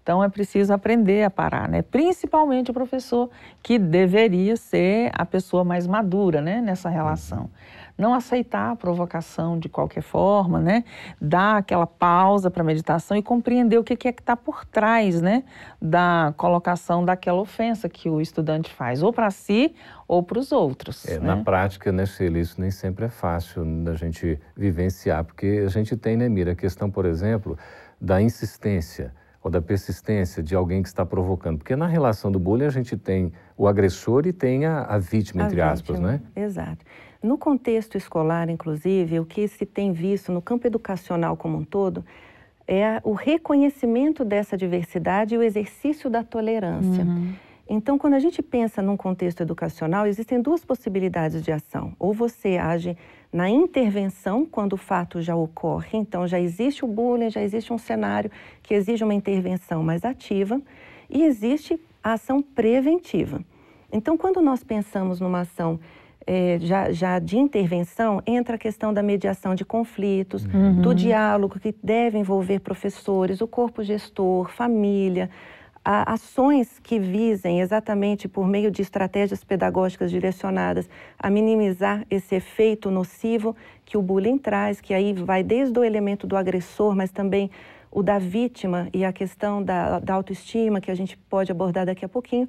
Então 0.05 0.23
é 0.23 0.29
preciso 0.29 0.71
aprender 0.71 1.25
a 1.25 1.31
parar, 1.31 1.67
né? 1.67 1.81
Principalmente 1.81 2.71
o 2.71 2.75
professor 2.75 3.31
que 3.63 3.79
deveria 3.79 4.55
ser 4.55 5.11
a 5.15 5.25
pessoa 5.25 5.65
mais 5.65 5.87
madura, 5.87 6.43
né, 6.43 6.61
nessa 6.61 6.91
relação. 6.91 7.49
Não 7.97 8.13
aceitar 8.13 8.73
a 8.73 8.77
provocação 8.77 9.59
de 9.59 9.67
qualquer 9.67 10.03
forma, 10.03 10.61
né? 10.61 10.85
Dar 11.19 11.57
aquela 11.57 11.87
pausa 11.87 12.51
para 12.51 12.63
a 12.63 12.67
meditação 12.67 13.17
e 13.17 13.23
compreender 13.23 13.79
o 13.79 13.85
que 13.85 13.95
é 13.95 14.13
que 14.13 14.21
está 14.21 14.37
por 14.37 14.67
trás, 14.67 15.23
né, 15.23 15.43
da 15.81 16.35
colocação 16.37 17.03
daquela 17.03 17.41
ofensa 17.41 17.89
que 17.89 18.11
o 18.11 18.21
estudante 18.21 18.71
faz, 18.71 19.03
ou 19.03 19.11
para 19.11 19.31
si 19.31 19.75
ou 20.07 20.23
para 20.23 20.39
os 20.39 20.53
outros. 20.53 21.09
É, 21.09 21.19
né? 21.19 21.35
Na 21.35 21.43
prática, 21.43 21.91
né, 21.91 22.05
Sheila, 22.05 22.39
isso 22.39 22.61
nem 22.61 22.71
sempre 22.71 23.07
é 23.07 23.09
fácil 23.09 23.65
da 23.83 23.95
gente 23.95 24.39
vivenciar, 24.55 25.25
porque 25.25 25.63
a 25.65 25.71
gente 25.71 25.97
tem, 25.97 26.15
né, 26.15 26.29
Mira, 26.29 26.53
a 26.53 26.57
questão, 26.57 26.91
por 26.91 27.07
exemplo, 27.07 27.57
da 27.99 28.21
insistência 28.21 29.15
ou 29.45 29.51
da 29.51 29.61
persistência 29.61 30.43
de 30.43 30.55
alguém 30.55 30.83
que 30.83 30.89
está 30.89 31.05
provocando. 31.05 31.59
Porque 31.59 31.77
na 31.77 31.87
relação 31.87 32.33
do 32.33 32.39
bullying 32.39 32.65
a 32.65 32.71
gente 32.71 32.97
tem 32.97 33.31
o 33.59 33.69
agressor 33.69 34.27
e 34.27 34.33
tem 34.33 34.65
a, 34.65 34.85
a 34.85 34.97
vítima, 34.97 35.43
a 35.43 35.47
entre 35.47 35.57
vítima, 35.57 35.73
aspas, 35.73 36.01
né? 36.01 36.23
Exato. 36.35 36.85
No 37.23 37.37
contexto 37.37 37.97
escolar, 37.99 38.49
inclusive, 38.49 39.21
o 39.21 39.27
que 39.27 39.47
se 39.47 39.67
tem 39.67 39.93
visto 39.93 40.33
no 40.33 40.41
campo 40.41 40.67
educacional 40.67 41.37
como 41.37 41.59
um 41.59 41.65
todo 41.65 42.05
é 42.67 43.01
o 43.05 43.13
reconhecimento 43.13 44.25
dessa 44.25 44.57
diversidade 44.57 45.35
e 45.35 45.39
o 45.39 45.43
exercício 45.43 46.09
da 46.09 46.25
tolerância. 46.25 47.05
Uhum. 47.05 47.35
Então, 47.69 47.99
quando 47.99 48.15
a 48.15 48.19
gente 48.19 48.43
pensa 48.43 48.81
num 48.83 48.97
contexto 48.97 49.43
educacional, 49.43 50.07
existem 50.07 50.41
duas 50.41 50.65
possibilidades 50.65 51.43
de 51.43 51.53
ação. 51.53 51.95
Ou 51.99 52.13
você 52.13 52.57
age 52.57 52.97
na 53.35 53.51
intervenção, 53.51 54.47
quando 54.47 54.75
o 54.75 54.77
fato 54.77 55.21
já 55.21 55.35
ocorre, 55.35 55.99
então 55.99 56.25
já 56.25 56.39
existe 56.39 56.85
o 56.85 56.89
bullying, 56.89 57.31
já 57.31 57.43
existe 57.43 57.73
um 57.73 57.79
cenário 57.79 58.31
que 58.63 58.73
exige 58.73 59.03
uma 59.03 59.13
intervenção 59.13 59.83
mais 59.83 60.05
ativa, 60.05 60.63
e 61.11 61.25
existe 61.25 61.77
a 62.01 62.13
ação 62.13 62.41
preventiva. 62.41 63.43
Então, 63.93 64.17
quando 64.17 64.41
nós 64.41 64.63
pensamos 64.63 65.19
numa 65.19 65.41
ação 65.41 65.81
é, 66.25 66.59
já, 66.61 66.93
já, 66.93 67.19
de 67.19 67.37
intervenção, 67.37 68.23
entra 68.25 68.55
a 68.55 68.59
questão 68.59 68.95
da 68.95 69.03
mediação 69.03 69.57
de 69.57 69.65
conflitos, 69.65 70.45
uhum. 70.45 70.81
do 70.81 70.95
diálogo 70.95 71.59
que 71.59 71.75
deve 71.83 72.17
envolver 72.17 72.61
professores, 72.61 73.41
o 73.41 73.49
corpo 73.49 73.83
gestor, 73.83 74.49
família, 74.49 75.29
ações 75.85 76.79
que 76.83 76.99
visem 76.99 77.61
exatamente 77.61 78.27
por 78.27 78.47
meio 78.47 78.71
de 78.71 78.81
estratégias 78.81 79.45
pedagógicas 79.45 80.11
direcionadas 80.11 80.89
a 81.19 81.29
minimizar 81.29 82.07
esse 82.11 82.35
efeito 82.35 82.91
nocivo 82.91 83.55
que 83.85 83.99
o 83.99 84.03
bullying 84.03 84.39
traz, 84.39 84.81
que 84.81 84.95
aí 84.95 85.13
vai 85.13 85.43
desde 85.43 85.79
o 85.79 85.85
elemento 85.85 86.27
do 86.27 86.37
agressor, 86.37 86.97
mas 86.97 87.11
também 87.11 87.51
o 87.91 88.03
da 88.03 88.19
vítima 88.19 88.89
e 88.95 89.05
a 89.05 89.13
questão 89.13 89.63
da, 89.63 90.01
da 90.01 90.15
autoestima, 90.15 90.81
que 90.81 90.91
a 90.91 90.95
gente 90.95 91.17
pode 91.17 91.53
abordar 91.53 91.85
daqui 91.85 92.05
a 92.05 92.09
pouquinho, 92.09 92.49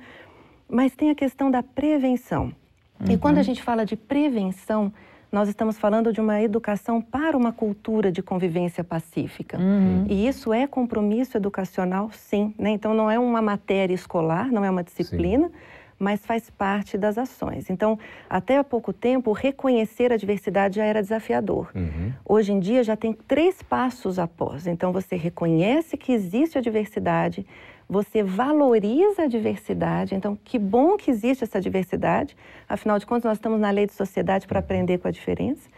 mas 0.67 0.95
tem 0.95 1.09
a 1.09 1.15
questão 1.15 1.51
da 1.51 1.61
prevenção. 1.61 2.53
Uhum. 2.99 3.11
E 3.11 3.17
quando 3.17 3.37
a 3.37 3.43
gente 3.43 3.61
fala 3.61 3.85
de 3.85 3.97
prevenção, 3.97 4.93
nós 5.35 5.49
estamos 5.49 5.77
falando 5.77 6.13
de 6.13 6.21
uma 6.21 6.41
educação 6.41 7.01
para 7.01 7.35
uma 7.35 7.51
cultura 7.51 8.09
de 8.09 8.23
convivência 8.23 8.85
pacífica. 8.85 9.57
Uhum. 9.57 10.05
E 10.09 10.25
isso 10.25 10.53
é 10.53 10.65
compromisso 10.65 11.35
educacional, 11.35 12.09
sim. 12.13 12.55
Né? 12.57 12.69
Então, 12.69 12.93
não 12.93 13.11
é 13.11 13.19
uma 13.19 13.41
matéria 13.41 13.93
escolar, 13.93 14.49
não 14.49 14.63
é 14.63 14.69
uma 14.69 14.81
disciplina. 14.81 15.47
Sim 15.49 15.53
mas 15.97 16.25
faz 16.25 16.49
parte 16.49 16.97
das 16.97 17.17
ações. 17.17 17.69
Então, 17.69 17.97
até 18.29 18.57
há 18.57 18.63
pouco 18.65 18.91
tempo, 18.91 19.31
reconhecer 19.31 20.11
a 20.11 20.17
diversidade 20.17 20.75
já 20.75 20.83
era 20.83 21.01
desafiador. 21.01 21.71
Uhum. 21.73 22.11
Hoje 22.25 22.51
em 22.51 22.59
dia, 22.59 22.83
já 22.83 22.97
tem 22.97 23.13
três 23.13 23.61
passos 23.61 24.19
após. 24.19 24.67
Então, 24.67 24.91
você 24.91 25.15
reconhece 25.15 25.95
que 25.95 26.11
existe 26.11 26.57
a 26.57 26.61
diversidade, 26.61 27.45
você 27.87 28.23
valoriza 28.23 29.23
a 29.23 29.27
diversidade. 29.27 30.15
Então, 30.15 30.37
que 30.43 30.57
bom 30.57 30.97
que 30.97 31.09
existe 31.11 31.43
essa 31.43 31.61
diversidade. 31.61 32.35
Afinal 32.67 32.97
de 32.99 33.05
contas, 33.05 33.25
nós 33.25 33.37
estamos 33.37 33.59
na 33.59 33.69
lei 33.69 33.85
de 33.85 33.93
sociedade 33.93 34.47
para 34.47 34.59
aprender 34.59 34.97
com 34.97 35.07
a 35.07 35.11
diferença, 35.11 35.69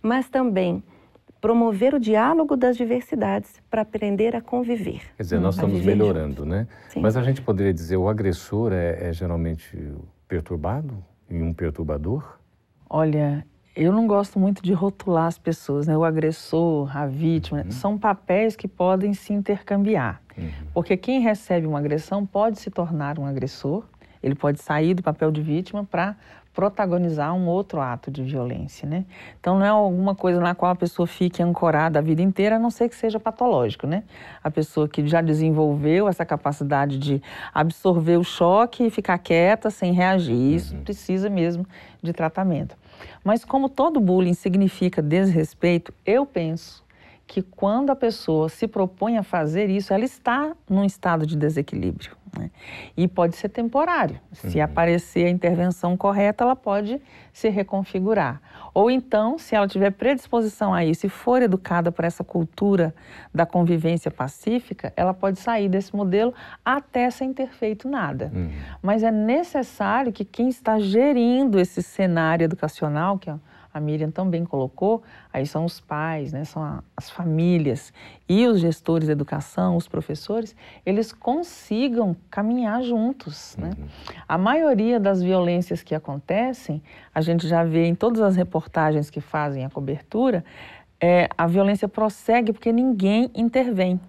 mas 0.00 0.28
também 0.28 0.82
promover 1.40 1.94
o 1.94 2.00
diálogo 2.00 2.56
das 2.56 2.76
diversidades 2.76 3.62
para 3.70 3.82
aprender 3.82 4.34
a 4.34 4.40
conviver. 4.40 5.02
Quer 5.16 5.22
dizer, 5.22 5.40
nós 5.40 5.54
estamos 5.54 5.84
melhorando, 5.84 6.44
né? 6.44 6.66
Sim. 6.88 7.00
Mas 7.00 7.16
a 7.16 7.22
gente 7.22 7.42
poderia 7.42 7.74
dizer 7.74 7.96
o 7.96 8.08
agressor 8.08 8.72
é, 8.72 9.08
é 9.08 9.12
geralmente 9.12 9.76
perturbado 10.26 11.04
e 11.28 11.40
um 11.40 11.52
perturbador? 11.52 12.38
Olha, 12.88 13.46
eu 13.76 13.92
não 13.92 14.06
gosto 14.06 14.38
muito 14.38 14.62
de 14.62 14.72
rotular 14.72 15.26
as 15.26 15.38
pessoas, 15.38 15.86
né? 15.86 15.96
O 15.96 16.04
agressor, 16.04 16.96
a 16.96 17.06
vítima, 17.06 17.62
uhum. 17.62 17.70
são 17.70 17.98
papéis 17.98 18.56
que 18.56 18.66
podem 18.66 19.12
se 19.12 19.34
intercambiar. 19.34 20.22
Uhum. 20.36 20.50
Porque 20.72 20.96
quem 20.96 21.20
recebe 21.20 21.66
uma 21.66 21.78
agressão 21.78 22.24
pode 22.24 22.58
se 22.58 22.70
tornar 22.70 23.18
um 23.18 23.26
agressor, 23.26 23.84
ele 24.22 24.34
pode 24.34 24.62
sair 24.62 24.94
do 24.94 25.02
papel 25.02 25.30
de 25.30 25.42
vítima 25.42 25.84
para 25.84 26.16
protagonizar 26.54 27.34
um 27.34 27.46
outro 27.46 27.82
ato 27.82 28.10
de 28.10 28.22
violência, 28.22 28.88
né? 28.88 29.04
Então 29.38 29.58
não 29.58 29.66
é 29.66 29.68
alguma 29.68 30.14
coisa 30.14 30.40
na 30.40 30.54
qual 30.54 30.72
a 30.72 30.74
pessoa 30.74 31.06
fique 31.06 31.42
ancorada 31.42 31.98
a 31.98 32.02
vida 32.02 32.22
inteira, 32.22 32.56
a 32.56 32.58
não 32.58 32.70
ser 32.70 32.88
que 32.88 32.96
seja 32.96 33.20
patológico, 33.20 33.86
né? 33.86 34.04
A 34.42 34.50
pessoa 34.50 34.88
que 34.88 35.06
já 35.06 35.20
desenvolveu 35.20 36.08
essa 36.08 36.24
capacidade 36.24 36.98
de 36.98 37.22
absorver 37.52 38.16
o 38.16 38.24
choque 38.24 38.86
e 38.86 38.90
ficar 38.90 39.18
quieta 39.18 39.68
sem 39.68 39.92
reagir, 39.92 40.54
isso 40.54 40.74
uhum. 40.74 40.82
precisa 40.82 41.28
mesmo 41.28 41.66
de 42.02 42.14
tratamento. 42.14 42.74
Mas 43.24 43.44
como 43.44 43.68
todo 43.68 44.00
bullying 44.00 44.34
significa 44.34 45.02
desrespeito, 45.02 45.92
eu 46.04 46.24
penso 46.24 46.85
que 47.26 47.42
quando 47.42 47.90
a 47.90 47.96
pessoa 47.96 48.48
se 48.48 48.68
propõe 48.68 49.18
a 49.18 49.22
fazer 49.22 49.68
isso, 49.68 49.92
ela 49.92 50.04
está 50.04 50.54
num 50.68 50.84
estado 50.84 51.26
de 51.26 51.36
desequilíbrio. 51.36 52.16
Né? 52.38 52.50
E 52.96 53.08
pode 53.08 53.36
ser 53.36 53.48
temporário. 53.48 54.20
Se 54.32 54.58
uhum. 54.58 54.64
aparecer 54.64 55.26
a 55.26 55.30
intervenção 55.30 55.96
correta, 55.96 56.44
ela 56.44 56.54
pode 56.54 57.00
se 57.32 57.48
reconfigurar. 57.48 58.40
Ou 58.72 58.90
então, 58.90 59.38
se 59.38 59.54
ela 59.54 59.66
tiver 59.66 59.90
predisposição 59.90 60.72
a 60.72 60.84
isso 60.84 61.06
e 61.06 61.08
for 61.08 61.42
educada 61.42 61.90
por 61.90 62.04
essa 62.04 62.22
cultura 62.22 62.94
da 63.34 63.46
convivência 63.46 64.10
pacífica, 64.10 64.92
ela 64.96 65.14
pode 65.14 65.38
sair 65.38 65.68
desse 65.68 65.96
modelo 65.96 66.32
até 66.64 67.10
sem 67.10 67.32
ter 67.32 67.48
feito 67.48 67.88
nada. 67.88 68.30
Uhum. 68.34 68.52
Mas 68.82 69.02
é 69.02 69.10
necessário 69.10 70.12
que 70.12 70.24
quem 70.24 70.48
está 70.48 70.78
gerindo 70.78 71.58
esse 71.58 71.82
cenário 71.82 72.44
educacional, 72.44 73.18
que 73.18 73.30
é 73.30 73.34
a 73.76 73.80
Miriam 73.80 74.10
também 74.10 74.42
colocou, 74.44 75.02
aí 75.30 75.46
são 75.46 75.66
os 75.66 75.80
pais, 75.80 76.32
né, 76.32 76.44
são 76.44 76.62
a, 76.62 76.82
as 76.96 77.10
famílias 77.10 77.92
e 78.26 78.46
os 78.46 78.58
gestores 78.58 79.06
de 79.06 79.12
educação, 79.12 79.76
os 79.76 79.86
professores, 79.86 80.56
eles 80.84 81.12
consigam 81.12 82.16
caminhar 82.30 82.82
juntos. 82.82 83.54
Né? 83.58 83.72
Uhum. 83.78 83.86
A 84.26 84.38
maioria 84.38 84.98
das 84.98 85.22
violências 85.22 85.82
que 85.82 85.94
acontecem, 85.94 86.82
a 87.14 87.20
gente 87.20 87.46
já 87.46 87.64
vê 87.64 87.84
em 87.86 87.94
todas 87.94 88.22
as 88.22 88.34
reportagens 88.34 89.10
que 89.10 89.20
fazem 89.20 89.64
a 89.64 89.68
cobertura, 89.68 90.42
é, 90.98 91.28
a 91.36 91.46
violência 91.46 91.86
prossegue 91.86 92.54
porque 92.54 92.72
ninguém 92.72 93.30
intervém. 93.34 94.00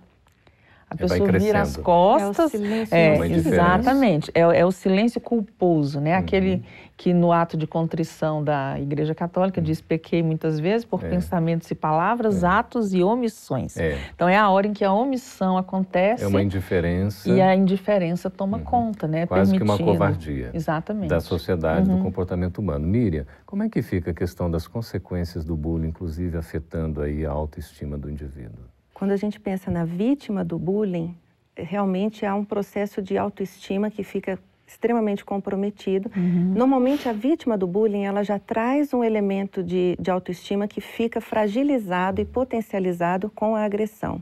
A 0.90 0.96
pessoa 0.96 1.32
vira 1.34 1.62
as 1.62 1.76
costas. 1.76 2.54
É 2.54 2.58
o 2.58 2.60
silêncio 2.60 2.96
é, 2.96 3.28
exatamente. 3.28 4.32
É, 4.34 4.40
é, 4.40 4.66
o 4.66 4.72
silêncio 4.72 5.20
culposo, 5.20 6.00
né? 6.00 6.14
Uhum. 6.14 6.20
Aquele 6.20 6.64
que 6.96 7.14
no 7.14 7.32
ato 7.32 7.58
de 7.58 7.68
contrição 7.68 8.42
da 8.42 8.80
Igreja 8.80 9.14
Católica 9.14 9.62
diz 9.62 9.82
pequei 9.82 10.24
muitas 10.24 10.60
vezes 10.60 10.86
por 10.86 11.04
é. 11.04 11.10
pensamentos 11.10 11.70
e 11.70 11.76
palavras, 11.76 12.42
é. 12.42 12.48
atos 12.48 12.94
e 12.94 13.04
omissões. 13.04 13.76
É. 13.76 14.00
Então 14.16 14.30
é 14.30 14.38
a 14.38 14.50
hora 14.50 14.66
em 14.66 14.74
que 14.74 14.84
a 14.86 14.92
omissão 14.92 15.58
acontece. 15.58 16.24
É 16.24 16.28
uma 16.28 16.42
indiferença. 16.42 17.30
E 17.30 17.42
a 17.42 17.54
indiferença 17.54 18.30
toma 18.30 18.58
uhum. 18.58 18.64
conta, 18.64 19.08
né? 19.08 19.28
Quase 19.28 19.56
que 19.56 19.64
uma 19.64 19.78
covardia. 19.78 20.52
Exatamente. 20.54 21.10
Da 21.10 21.20
sociedade, 21.20 21.90
uhum. 21.90 21.98
do 21.98 22.04
comportamento 22.04 22.60
humano. 22.60 22.88
Miriam, 22.88 23.26
como 23.46 23.62
é 23.62 23.70
que 23.70 23.82
fica 23.82 24.12
a 24.12 24.14
questão 24.14 24.50
das 24.50 24.68
consequências 24.68 25.44
do 25.44 25.56
bullying, 25.56 25.90
inclusive 25.90 26.38
afetando 26.38 27.02
aí 27.02 27.26
a 27.26 27.32
autoestima 27.32 27.98
do 27.98 28.10
indivíduo? 28.10 28.77
Quando 28.98 29.12
a 29.12 29.16
gente 29.16 29.40
pensa 29.40 29.70
na 29.70 29.86
vítima 29.86 30.44
do 30.44 30.58
bullying, 30.58 31.16
realmente 31.56 32.26
há 32.26 32.34
um 32.34 32.44
processo 32.44 33.00
de 33.00 33.16
autoestima 33.16 33.92
que 33.92 34.04
fica 34.04 34.40
extremamente 34.66 35.24
comprometido. 35.24 36.10
Uhum. 36.18 36.54
Normalmente, 36.56 37.08
a 37.08 37.14
vítima 37.14 37.56
do 37.56 37.68
bullying, 37.68 38.06
ela 38.06 38.24
já 38.24 38.40
traz 38.40 38.96
um 38.96 39.04
elemento 39.04 39.62
de, 39.62 39.96
de 40.00 40.10
autoestima 40.10 40.68
que 40.68 40.82
fica 40.82 41.22
fragilizado 41.22 42.22
e 42.22 42.26
potencializado 42.26 43.30
com 43.30 43.56
a 43.56 43.64
agressão. 43.64 44.20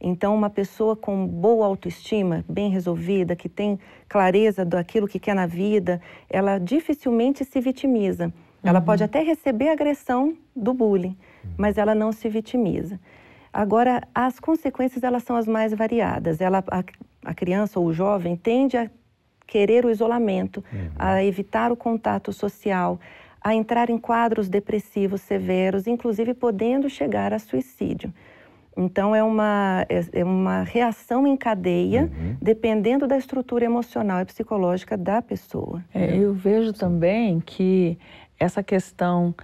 Então, 0.00 0.34
uma 0.34 0.50
pessoa 0.50 0.96
com 0.96 1.24
boa 1.24 1.64
autoestima, 1.64 2.44
bem 2.48 2.68
resolvida, 2.68 3.36
que 3.36 3.48
tem 3.48 3.78
clareza 4.08 4.64
daquilo 4.64 5.06
que 5.06 5.20
quer 5.20 5.36
na 5.36 5.46
vida, 5.46 6.00
ela 6.28 6.58
dificilmente 6.58 7.44
se 7.44 7.60
vitimiza. 7.60 8.32
Ela 8.60 8.80
uhum. 8.80 8.84
pode 8.84 9.04
até 9.04 9.22
receber 9.22 9.68
agressão 9.68 10.36
do 10.54 10.74
bullying, 10.74 11.16
mas 11.56 11.78
ela 11.78 11.94
não 11.94 12.10
se 12.10 12.28
vitimiza. 12.28 12.98
Agora, 13.52 14.02
as 14.14 14.38
consequências 14.38 15.02
elas 15.02 15.22
são 15.22 15.36
as 15.36 15.46
mais 15.46 15.72
variadas. 15.74 16.40
Ela, 16.40 16.62
a, 16.70 16.84
a 17.24 17.34
criança 17.34 17.80
ou 17.80 17.86
o 17.86 17.92
jovem 17.92 18.36
tende 18.36 18.76
a 18.76 18.88
querer 19.46 19.84
o 19.84 19.90
isolamento, 19.90 20.64
uhum. 20.72 20.90
a 20.96 21.24
evitar 21.24 21.72
o 21.72 21.76
contato 21.76 22.32
social, 22.32 23.00
a 23.42 23.54
entrar 23.54 23.90
em 23.90 23.98
quadros 23.98 24.48
depressivos 24.48 25.20
severos, 25.22 25.86
inclusive 25.86 26.34
podendo 26.34 26.88
chegar 26.88 27.32
a 27.32 27.38
suicídio. 27.38 28.12
Então, 28.76 29.14
é 29.14 29.22
uma, 29.22 29.84
é, 29.88 30.20
é 30.20 30.24
uma 30.24 30.62
reação 30.62 31.26
em 31.26 31.36
cadeia, 31.36 32.02
uhum. 32.02 32.36
dependendo 32.40 33.06
da 33.06 33.18
estrutura 33.18 33.64
emocional 33.64 34.20
e 34.20 34.24
psicológica 34.24 34.96
da 34.96 35.20
pessoa. 35.20 35.84
É, 35.92 36.16
eu 36.16 36.32
vejo 36.32 36.72
também 36.72 37.40
que 37.40 37.98
essa 38.38 38.62
questão 38.62 39.34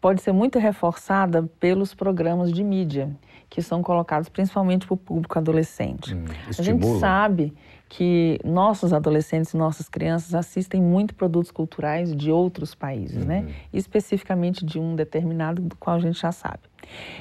pode 0.00 0.22
ser 0.22 0.32
muito 0.32 0.58
reforçada 0.58 1.48
pelos 1.60 1.94
programas 1.94 2.52
de 2.52 2.64
mídia, 2.64 3.10
que 3.52 3.60
são 3.60 3.82
colocados 3.82 4.30
principalmente 4.30 4.86
para 4.86 4.94
o 4.94 4.96
público 4.96 5.38
adolescente. 5.38 6.14
Hum, 6.14 6.24
a 6.58 6.62
gente 6.62 6.86
sabe 6.98 7.52
que 7.86 8.40
nossos 8.42 8.94
adolescentes 8.94 9.52
e 9.52 9.58
nossas 9.58 9.90
crianças 9.90 10.34
assistem 10.34 10.80
muito 10.80 11.14
produtos 11.14 11.50
culturais 11.50 12.16
de 12.16 12.30
outros 12.30 12.74
países, 12.74 13.26
né? 13.26 13.40
uhum. 13.40 13.44
né? 13.44 13.54
Especificamente 13.70 14.64
de 14.64 14.80
um 14.80 14.96
determinado 14.96 15.60
do 15.60 15.76
qual 15.76 15.96
a 15.96 15.98
gente 15.98 16.18
já 16.18 16.32
sabe. 16.32 16.60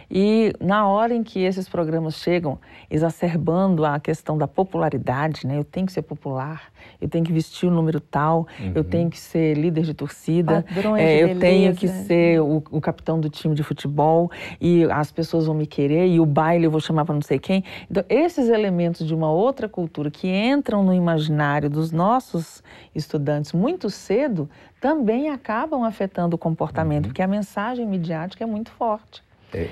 E 0.09 0.53
na 0.59 0.87
hora 0.87 1.13
em 1.13 1.23
que 1.23 1.39
esses 1.39 1.69
programas 1.69 2.15
chegam 2.15 2.59
exacerbando 2.89 3.85
a 3.85 3.99
questão 3.99 4.37
da 4.37 4.47
popularidade, 4.47 5.47
né? 5.47 5.57
Eu 5.57 5.63
tenho 5.63 5.85
que 5.85 5.93
ser 5.93 6.01
popular, 6.01 6.71
eu 6.99 7.07
tenho 7.07 7.23
que 7.23 7.31
vestir 7.31 7.67
o 7.67 7.71
número 7.71 8.01
tal, 8.01 8.45
uhum. 8.59 8.73
eu 8.75 8.83
tenho 8.83 9.09
que 9.09 9.17
ser 9.17 9.57
líder 9.57 9.83
de 9.83 9.93
torcida, 9.93 10.65
é, 10.97 11.23
eu 11.23 11.39
tenho 11.39 11.73
que 11.73 11.87
ser 11.87 12.41
o, 12.41 12.61
o, 12.69 12.81
capitão 12.81 13.19
do 13.19 13.29
time 13.29 13.55
de 13.55 13.63
futebol 13.63 14.29
e 14.59 14.83
as 14.91 15.11
pessoas 15.11 15.45
vão 15.45 15.55
me 15.55 15.65
querer 15.65 16.07
e 16.07 16.19
o 16.19 16.25
baile 16.25 16.65
eu 16.65 16.71
vou 16.71 16.81
chamar 16.81 17.05
para 17.05 17.15
não 17.15 17.21
sei 17.21 17.39
quem. 17.39 17.63
Então, 17.89 18.03
esses 18.09 18.49
elementos 18.49 19.07
de 19.07 19.15
uma 19.15 19.31
outra 19.31 19.69
cultura 19.69 20.11
que 20.11 20.27
entram 20.27 20.83
no 20.83 20.93
imaginário 20.93 21.69
dos 21.69 21.91
nossos 21.91 22.61
estudantes 22.93 23.53
muito 23.53 23.89
cedo 23.89 24.49
também 24.81 25.29
acabam 25.29 25.83
afetando 25.83 26.35
o 26.35 26.39
comportamento, 26.39 27.05
uhum. 27.05 27.09
porque 27.09 27.21
a 27.21 27.27
mensagem 27.27 27.85
midiática 27.85 28.43
é 28.43 28.47
muito 28.47 28.71
forte. 28.71 29.23
É. 29.53 29.69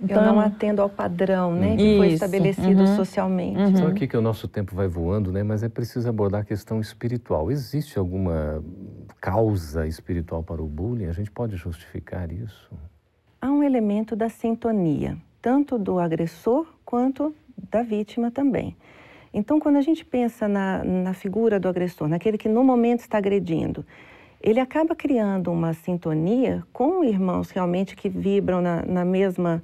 Então, 0.00 0.24
eu 0.24 0.32
não 0.32 0.40
atendo 0.40 0.80
ao 0.80 0.88
padrão, 0.88 1.52
né, 1.52 1.76
que 1.76 1.82
Isso. 1.82 1.98
foi 1.98 2.08
estabelecido 2.08 2.80
uhum. 2.80 2.96
socialmente. 2.96 3.58
Uhum. 3.58 3.76
Só 3.76 3.86
aqui 3.88 4.06
que 4.06 4.16
o 4.16 4.20
nosso 4.20 4.46
tempo 4.46 4.74
vai 4.74 4.86
voando, 4.86 5.32
né, 5.32 5.42
mas 5.42 5.64
é 5.64 5.68
preciso 5.68 6.08
abordar 6.08 6.42
a 6.42 6.44
questão 6.44 6.80
espiritual. 6.80 7.50
Existe 7.50 7.98
alguma 7.98 8.62
causa 9.20 9.88
espiritual 9.88 10.42
para 10.42 10.62
o 10.62 10.66
bullying? 10.66 11.06
A 11.06 11.12
gente 11.12 11.32
pode 11.32 11.56
justificar 11.56 12.30
isso? 12.30 12.70
Há 13.42 13.50
um 13.50 13.62
elemento 13.62 14.14
da 14.14 14.28
sintonia, 14.28 15.16
tanto 15.42 15.76
do 15.76 15.98
agressor 15.98 16.66
quanto 16.84 17.34
da 17.70 17.82
vítima 17.82 18.30
também. 18.30 18.76
Então, 19.34 19.58
quando 19.58 19.76
a 19.76 19.82
gente 19.82 20.04
pensa 20.04 20.46
na, 20.46 20.82
na 20.84 21.12
figura 21.12 21.58
do 21.58 21.68
agressor, 21.68 22.08
naquele 22.08 22.38
que 22.38 22.48
no 22.48 22.62
momento 22.62 23.00
está 23.00 23.18
agredindo, 23.18 23.84
ele 24.40 24.60
acaba 24.60 24.94
criando 24.94 25.50
uma 25.50 25.72
sintonia 25.72 26.62
com 26.72 27.04
irmãos 27.04 27.50
realmente 27.50 27.96
que 27.96 28.08
vibram 28.08 28.60
na, 28.60 28.84
na 28.84 29.04
mesma 29.04 29.62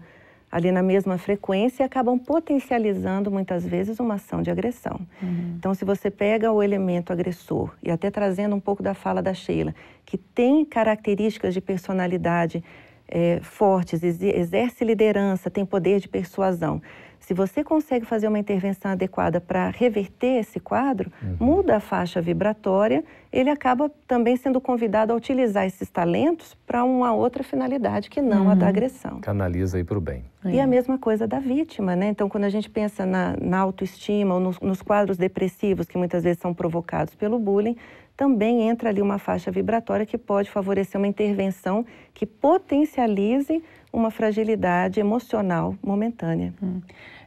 ali 0.55 0.71
na 0.71 0.85
mesma 0.85 1.19
frequência 1.19 1.83
e 1.83 1.85
acabam 1.85 2.17
potencializando 2.17 3.29
muitas 3.29 3.67
vezes 3.67 3.99
uma 3.99 4.15
ação 4.15 4.41
de 4.41 4.53
agressão. 4.53 5.01
Uhum. 5.21 5.57
Então, 5.59 5.75
se 5.75 5.85
você 5.85 6.13
pega 6.13 6.53
o 6.53 6.63
elemento 6.63 7.13
agressor 7.13 7.75
e 7.83 7.91
até 7.91 8.09
trazendo 8.09 8.55
um 8.55 8.61
pouco 8.61 8.81
da 8.81 8.95
fala 8.95 9.21
da 9.21 9.35
Sheila, 9.35 9.75
que 10.07 10.17
tem 10.17 10.65
características 10.65 11.55
de 11.55 11.61
personalidade 11.61 12.63
é, 13.09 13.41
fortes, 13.43 14.01
exerce 14.05 14.85
liderança, 14.85 15.51
tem 15.51 15.67
poder 15.67 15.99
de 15.99 16.09
persuasão, 16.09 16.81
se 17.27 17.33
você 17.33 17.65
consegue 17.65 18.05
fazer 18.05 18.29
uma 18.29 18.39
intervenção 18.39 18.91
adequada 18.91 19.41
para 19.41 19.71
reverter 19.71 20.41
esse 20.41 20.61
quadro, 20.61 21.11
uhum. 21.23 21.37
muda 21.41 21.77
a 21.77 21.81
faixa 21.81 22.21
vibratória, 22.21 23.03
ele 23.33 23.49
acaba 23.49 23.91
também 24.07 24.37
sendo 24.37 24.61
convidado 24.61 25.11
a 25.11 25.17
utilizar 25.17 25.65
esses 25.65 25.89
talentos 25.89 26.55
para 26.67 26.85
uma 26.85 27.15
outra 27.15 27.43
finalidade 27.43 28.11
que 28.11 28.21
não 28.21 28.45
uhum. 28.45 28.51
a 28.51 28.55
da 28.55 28.67
uhum. 28.67 28.69
agressão. 28.69 29.21
Canaliza 29.21 29.79
aí 29.79 29.85
para 29.85 29.97
o 29.97 30.01
bem. 30.03 30.23
E 30.45 30.61
a 30.61 30.67
mesma 30.67 30.99
coisa 30.99 31.27
da 31.27 31.39
vítima, 31.39 31.97
né? 31.97 32.09
Então, 32.09 32.29
quando 32.29 32.45
a 32.45 32.51
gente 32.51 32.69
pensa 32.69 33.07
na, 33.07 33.35
na 33.41 33.59
autoestima 33.61 34.35
ou 34.35 34.41
nos, 34.41 34.61
nos 34.61 34.83
quadros 34.83 35.17
depressivos 35.17 35.87
que 35.87 35.97
muitas 35.97 36.23
vezes 36.23 36.39
são 36.39 36.53
provocados 36.53 37.15
pelo 37.15 37.39
bullying, 37.39 37.79
também 38.15 38.69
entra 38.69 38.91
ali 38.91 39.01
uma 39.01 39.19
faixa 39.19 39.51
vibratória 39.51 40.05
que 40.05 40.19
pode 40.19 40.51
favorecer 40.51 41.01
uma 41.01 41.07
intervenção 41.07 41.87
que 42.13 42.27
potencialize 42.27 43.63
uma 43.93 44.11
fragilidade 44.11 45.01
emocional 45.01 45.77
momentânea. 45.83 46.53
Hum. 46.63 46.81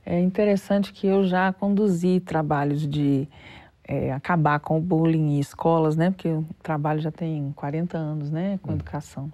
É 0.09 0.21
interessante 0.21 0.93
que 0.93 1.05
eu 1.05 1.25
já 1.25 1.51
conduzi 1.51 2.21
trabalhos 2.21 2.87
de 2.87 3.27
é, 3.85 4.13
acabar 4.13 4.57
com 4.61 4.77
o 4.77 4.81
bullying 4.81 5.35
em 5.35 5.39
escolas, 5.41 5.97
né? 5.97 6.11
Porque 6.11 6.29
o 6.29 6.45
trabalho 6.63 7.01
já 7.01 7.11
tem 7.11 7.51
40 7.53 7.97
anos, 7.97 8.31
né? 8.31 8.57
Com 8.63 8.71
hum. 8.71 8.75
educação. 8.75 9.29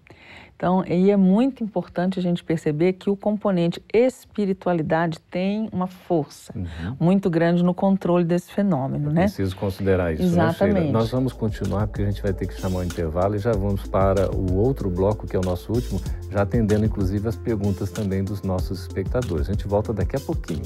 Então, 0.63 0.82
e 0.88 1.12
é 1.12 1.17
muito 1.17 1.62
importante 1.62 2.17
a 2.17 2.21
gente 2.21 2.41
perceber 2.41 2.93
que 2.93 3.10
o 3.10 3.17
componente 3.17 3.84
espiritualidade 3.93 5.19
tem 5.30 5.67
uma 5.73 5.88
força 5.88 6.54
uhum. 6.58 6.95
muito 6.97 7.30
grande 7.30 7.62
no 7.62 7.73
controle 7.73 8.23
desse 8.23 8.49
fenômeno, 8.49 9.10
é 9.10 9.13
né? 9.13 9.21
Preciso 9.23 9.58
considerar 9.58 10.13
isso, 10.13 10.23
né, 10.23 10.30
Exatamente. 10.30 10.89
Nós 10.89 11.12
vamos 11.12 11.34
continuar 11.34 11.88
porque 11.88 12.04
a 12.04 12.06
gente 12.06 12.21
vai 12.21 12.32
ter 12.32 12.47
que 12.47 12.54
chamar 12.54 12.80
um 12.80 12.84
intervalo 12.84 13.36
e 13.36 13.39
já 13.39 13.52
vamos 13.52 13.86
para 13.88 14.34
o 14.34 14.56
outro 14.56 14.89
bloco, 14.89 15.28
que 15.28 15.36
é 15.36 15.39
o 15.39 15.43
nosso 15.43 15.73
último, 15.73 15.99
já 16.32 16.43
atendendo 16.43 16.86
inclusive 16.86 17.28
as 17.28 17.36
perguntas 17.36 17.91
também 17.91 18.23
dos 18.23 18.41
nossos 18.41 18.84
espectadores. 18.84 19.49
A 19.49 19.52
gente 19.52 19.67
volta 19.67 19.91
daqui 19.91 20.15
a 20.15 20.19
pouquinho. 20.21 20.63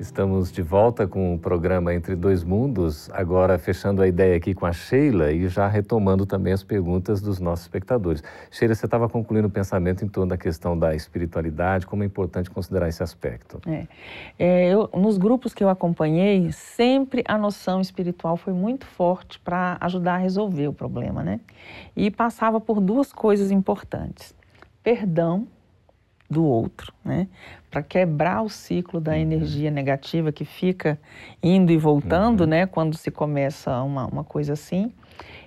Estamos 0.00 0.50
de 0.50 0.62
volta 0.62 1.06
com 1.06 1.34
o 1.34 1.38
programa 1.38 1.92
Entre 1.92 2.16
Dois 2.16 2.42
Mundos, 2.42 3.10
agora 3.12 3.58
fechando 3.58 4.00
a 4.00 4.08
ideia 4.08 4.34
aqui 4.34 4.54
com 4.54 4.64
a 4.64 4.72
Sheila 4.72 5.30
e 5.30 5.46
já 5.46 5.68
retomando 5.68 6.24
também 6.24 6.54
as 6.54 6.64
perguntas 6.64 7.20
dos 7.20 7.38
nossos 7.38 7.66
espectadores. 7.66 8.22
Sheila, 8.50 8.74
você 8.74 8.86
estava 8.86 9.10
concluindo 9.10 9.48
o 9.48 9.50
pensamento 9.50 10.02
em 10.02 10.08
torno 10.08 10.30
da 10.30 10.38
questão 10.38 10.76
da 10.76 10.94
espiritualidade, 10.94 11.86
como 11.86 12.02
é 12.02 12.06
importante 12.06 12.48
considerar 12.48 12.88
esse 12.88 13.02
aspecto. 13.02 13.60
É. 13.68 13.86
É, 14.38 14.68
eu, 14.70 14.88
nos 14.94 15.18
grupos 15.18 15.52
que 15.52 15.62
eu 15.62 15.68
acompanhei, 15.68 16.50
sempre 16.50 17.22
a 17.28 17.36
noção 17.36 17.78
espiritual 17.78 18.38
foi 18.38 18.54
muito 18.54 18.86
forte 18.86 19.38
para 19.38 19.76
ajudar 19.82 20.14
a 20.14 20.18
resolver 20.18 20.66
o 20.66 20.72
problema, 20.72 21.22
né? 21.22 21.40
E 21.94 22.10
passava 22.10 22.58
por 22.58 22.80
duas 22.80 23.12
coisas 23.12 23.50
importantes: 23.50 24.34
perdão 24.82 25.46
do 26.30 26.44
outro, 26.44 26.92
né? 27.04 27.26
Para 27.68 27.82
quebrar 27.82 28.42
o 28.42 28.48
ciclo 28.48 29.00
da 29.00 29.12
uhum. 29.12 29.18
energia 29.18 29.70
negativa 29.70 30.30
que 30.30 30.44
fica 30.44 30.98
indo 31.42 31.72
e 31.72 31.76
voltando, 31.76 32.42
uhum. 32.42 32.46
né? 32.46 32.66
Quando 32.66 32.96
se 32.96 33.10
começa 33.10 33.82
uma, 33.82 34.06
uma 34.06 34.22
coisa 34.22 34.52
assim. 34.52 34.92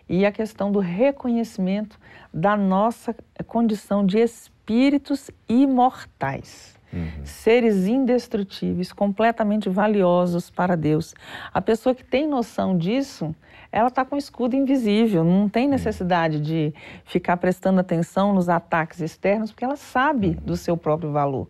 E 0.10 0.26
a 0.26 0.32
questão 0.32 0.72
do 0.72 0.80
reconhecimento 0.80 1.98
da 2.34 2.58
nossa 2.58 3.16
condição 3.48 4.06
de 4.06 4.20
espíritos 4.20 5.32
imortais. 5.48 6.78
Uhum. 6.92 7.26
Seres 7.26 7.88
indestrutíveis, 7.88 8.92
completamente 8.92 9.70
valiosos 9.70 10.50
para 10.52 10.76
Deus. 10.76 11.16
A 11.52 11.62
pessoa 11.62 11.96
que 11.96 12.04
tem 12.04 12.28
noção 12.28 12.78
disso, 12.78 13.34
ela 13.74 13.88
está 13.88 14.06
com 14.06 14.16
o 14.16 14.20
escudo 14.20 14.56
invisível, 14.56 15.24
não 15.24 15.50
tem 15.50 15.68
necessidade 15.68 16.40
de 16.40 16.72
ficar 17.04 17.38
prestando 17.38 17.80
atenção 17.80 18.32
nos 18.32 18.48
ataques 18.48 19.02
externos, 19.02 19.52
porque 19.52 19.66
ela 19.66 19.76
sabe 19.76 20.36
do 20.36 20.56
seu 20.56 20.78
próprio 20.78 21.12
valor. 21.12 21.50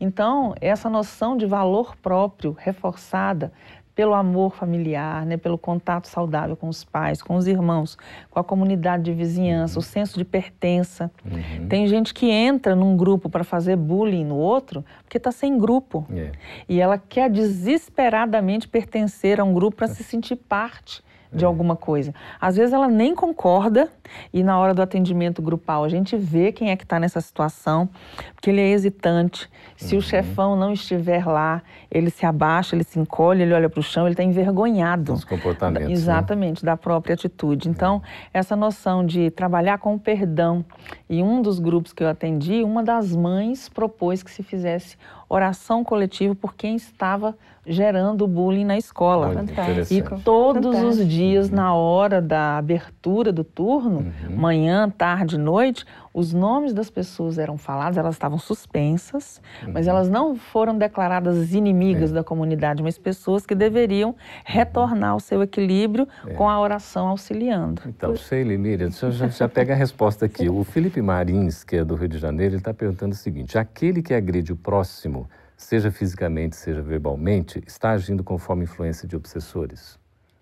Então, 0.00 0.52
essa 0.60 0.90
noção 0.90 1.36
de 1.36 1.46
valor 1.46 1.94
próprio 1.96 2.56
reforçada 2.58 3.52
pelo 3.94 4.14
amor 4.14 4.52
familiar, 4.52 5.24
né, 5.24 5.36
pelo 5.36 5.58
contato 5.58 6.08
saudável 6.08 6.56
com 6.56 6.68
os 6.68 6.82
pais, 6.82 7.22
com 7.22 7.36
os 7.36 7.46
irmãos, 7.46 7.96
com 8.30 8.40
a 8.40 8.44
comunidade 8.44 9.04
de 9.04 9.12
vizinhança, 9.12 9.74
uhum. 9.74 9.80
o 9.80 9.82
senso 9.82 10.18
de 10.18 10.24
pertença. 10.24 11.10
Uhum. 11.24 11.68
Tem 11.68 11.86
gente 11.86 12.12
que 12.12 12.30
entra 12.30 12.74
num 12.74 12.96
grupo 12.96 13.28
para 13.28 13.44
fazer 13.44 13.76
bullying 13.76 14.24
no 14.24 14.36
outro 14.36 14.84
porque 15.04 15.18
está 15.18 15.30
sem 15.30 15.56
grupo. 15.56 16.04
Yeah. 16.10 16.32
É. 16.32 16.62
E 16.68 16.80
ela 16.80 16.98
quer 16.98 17.30
desesperadamente 17.30 18.66
pertencer 18.66 19.38
a 19.38 19.44
um 19.44 19.52
grupo 19.52 19.76
para 19.76 19.88
se 19.88 20.02
sentir 20.02 20.34
parte 20.34 21.02
de 21.32 21.44
é. 21.44 21.46
alguma 21.46 21.76
coisa. 21.76 22.14
Às 22.40 22.56
vezes 22.56 22.72
ela 22.72 22.88
nem 22.88 23.14
concorda 23.14 23.88
e 24.32 24.42
na 24.42 24.58
hora 24.58 24.74
do 24.74 24.82
atendimento 24.82 25.40
grupal 25.40 25.84
a 25.84 25.88
gente 25.88 26.16
vê 26.16 26.52
quem 26.52 26.70
é 26.70 26.76
que 26.76 26.82
está 26.82 26.98
nessa 26.98 27.20
situação, 27.20 27.88
porque 28.34 28.50
ele 28.50 28.60
é 28.60 28.70
hesitante. 28.70 29.48
Se 29.76 29.94
uhum. 29.94 30.00
o 30.00 30.02
chefão 30.02 30.56
não 30.56 30.72
estiver 30.72 31.26
lá, 31.26 31.62
ele 31.90 32.10
se 32.10 32.26
abaixa, 32.26 32.74
ele 32.74 32.84
se 32.84 32.98
encolhe, 32.98 33.42
ele 33.42 33.54
olha 33.54 33.68
para 33.68 33.80
o 33.80 33.82
chão, 33.82 34.06
ele 34.06 34.14
está 34.14 34.22
envergonhado. 34.22 35.12
Os 35.12 35.24
comportamentos. 35.24 35.88
Né? 35.88 35.94
Exatamente, 35.94 36.64
né? 36.64 36.70
da 36.70 36.76
própria 36.76 37.14
atitude. 37.14 37.68
Então, 37.68 38.02
é. 38.32 38.38
essa 38.38 38.56
noção 38.56 39.04
de 39.04 39.30
trabalhar 39.30 39.78
com 39.78 39.94
o 39.94 39.98
perdão. 39.98 40.64
E 41.08 41.22
um 41.22 41.40
dos 41.40 41.58
grupos 41.58 41.92
que 41.92 42.02
eu 42.02 42.08
atendi, 42.08 42.62
uma 42.62 42.82
das 42.82 43.14
mães 43.14 43.68
propôs 43.68 44.22
que 44.22 44.30
se 44.30 44.42
fizesse 44.42 44.96
oração 45.30 45.84
coletiva 45.84 46.34
por 46.34 46.54
quem 46.56 46.74
estava 46.74 47.36
gerando 47.64 48.26
bullying 48.26 48.64
na 48.64 48.76
escola. 48.76 49.28
Olha, 49.28 49.44
e 49.90 50.02
todos 50.24 50.74
Fantástico. 50.74 50.88
os 50.88 51.08
dias, 51.08 51.48
uhum. 51.48 51.54
na 51.54 51.72
hora 51.72 52.20
da 52.20 52.58
abertura 52.58 53.32
do 53.32 53.44
turno, 53.44 53.98
uhum. 53.98 54.36
manhã, 54.36 54.90
tarde, 54.90 55.38
noite, 55.38 55.86
os 56.12 56.32
nomes 56.32 56.74
das 56.74 56.90
pessoas 56.90 57.38
eram 57.38 57.56
falados, 57.56 57.96
elas 57.96 58.16
estavam 58.16 58.38
suspensas, 58.38 59.40
uhum. 59.64 59.72
mas 59.74 59.86
elas 59.86 60.08
não 60.08 60.34
foram 60.34 60.76
declaradas 60.76 61.52
inimigas 61.54 62.10
é. 62.10 62.14
da 62.14 62.24
comunidade, 62.24 62.82
mas 62.82 62.98
pessoas 62.98 63.46
que 63.46 63.54
deveriam 63.54 64.16
retornar 64.44 65.10
ao 65.10 65.20
seu 65.20 65.42
equilíbrio 65.42 66.08
é. 66.26 66.34
com 66.34 66.48
a 66.48 66.60
oração 66.60 67.08
auxiliando. 67.08 67.82
Então, 67.86 68.16
Sheila 68.16 68.52
e 68.52 68.58
Miriam, 68.58 68.90
já, 68.90 69.28
já 69.28 69.48
pega 69.48 69.72
a 69.72 69.76
resposta 69.76 70.26
aqui. 70.26 70.48
O 70.48 70.64
Felipe 70.64 71.00
Marins, 71.00 71.62
que 71.62 71.76
é 71.76 71.84
do 71.84 71.94
Rio 71.94 72.08
de 72.08 72.18
Janeiro, 72.18 72.54
ele 72.54 72.60
está 72.60 72.74
perguntando 72.74 73.12
o 73.12 73.16
seguinte: 73.16 73.56
aquele 73.56 74.02
que 74.02 74.12
agride 74.12 74.52
o 74.52 74.56
próximo, 74.56 75.28
seja 75.56 75.92
fisicamente, 75.92 76.56
seja 76.56 76.82
verbalmente, 76.82 77.62
está 77.66 77.90
agindo 77.90 78.24
conforme 78.24 78.64
influência 78.64 79.06
de 79.06 79.14
obsessores? 79.14 79.98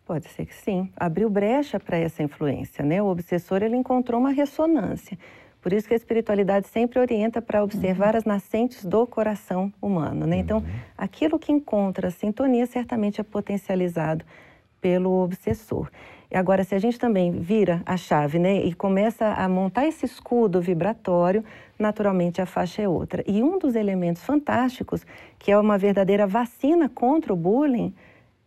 Pode 0.06 0.26
ser 0.28 0.46
que 0.46 0.54
sim. 0.54 0.90
Abriu 0.96 1.28
brecha 1.28 1.78
para 1.78 1.98
essa 1.98 2.22
influência, 2.22 2.82
né? 2.82 3.02
O 3.02 3.06
obsessor 3.08 3.62
ele 3.62 3.76
encontrou 3.76 4.18
uma 4.18 4.30
ressonância. 4.30 5.18
Por 5.60 5.72
isso 5.72 5.88
que 5.88 5.94
a 5.94 5.96
espiritualidade 5.96 6.68
sempre 6.68 6.98
orienta 6.98 7.42
para 7.42 7.62
observar 7.62 8.12
uhum. 8.14 8.18
as 8.18 8.24
nascentes 8.24 8.84
do 8.84 9.06
coração 9.06 9.72
humano. 9.82 10.26
Né? 10.26 10.38
Então, 10.38 10.58
uhum. 10.58 10.64
aquilo 10.96 11.38
que 11.38 11.52
encontra 11.52 12.10
sintonia 12.10 12.66
certamente 12.66 13.20
é 13.20 13.24
potencializado 13.24 14.24
pelo 14.80 15.22
obsessor. 15.22 15.90
E 16.30 16.36
agora, 16.36 16.62
se 16.62 16.74
a 16.74 16.78
gente 16.78 16.98
também 16.98 17.32
vira 17.32 17.82
a 17.86 17.96
chave 17.96 18.38
né, 18.38 18.62
e 18.62 18.74
começa 18.74 19.26
a 19.26 19.48
montar 19.48 19.86
esse 19.86 20.04
escudo 20.04 20.60
vibratório, 20.60 21.42
naturalmente 21.78 22.40
a 22.40 22.46
faixa 22.46 22.82
é 22.82 22.88
outra. 22.88 23.24
E 23.26 23.42
um 23.42 23.58
dos 23.58 23.74
elementos 23.74 24.22
fantásticos, 24.22 25.06
que 25.38 25.50
é 25.50 25.58
uma 25.58 25.78
verdadeira 25.78 26.26
vacina 26.26 26.88
contra 26.88 27.32
o 27.32 27.36
bullying, 27.36 27.94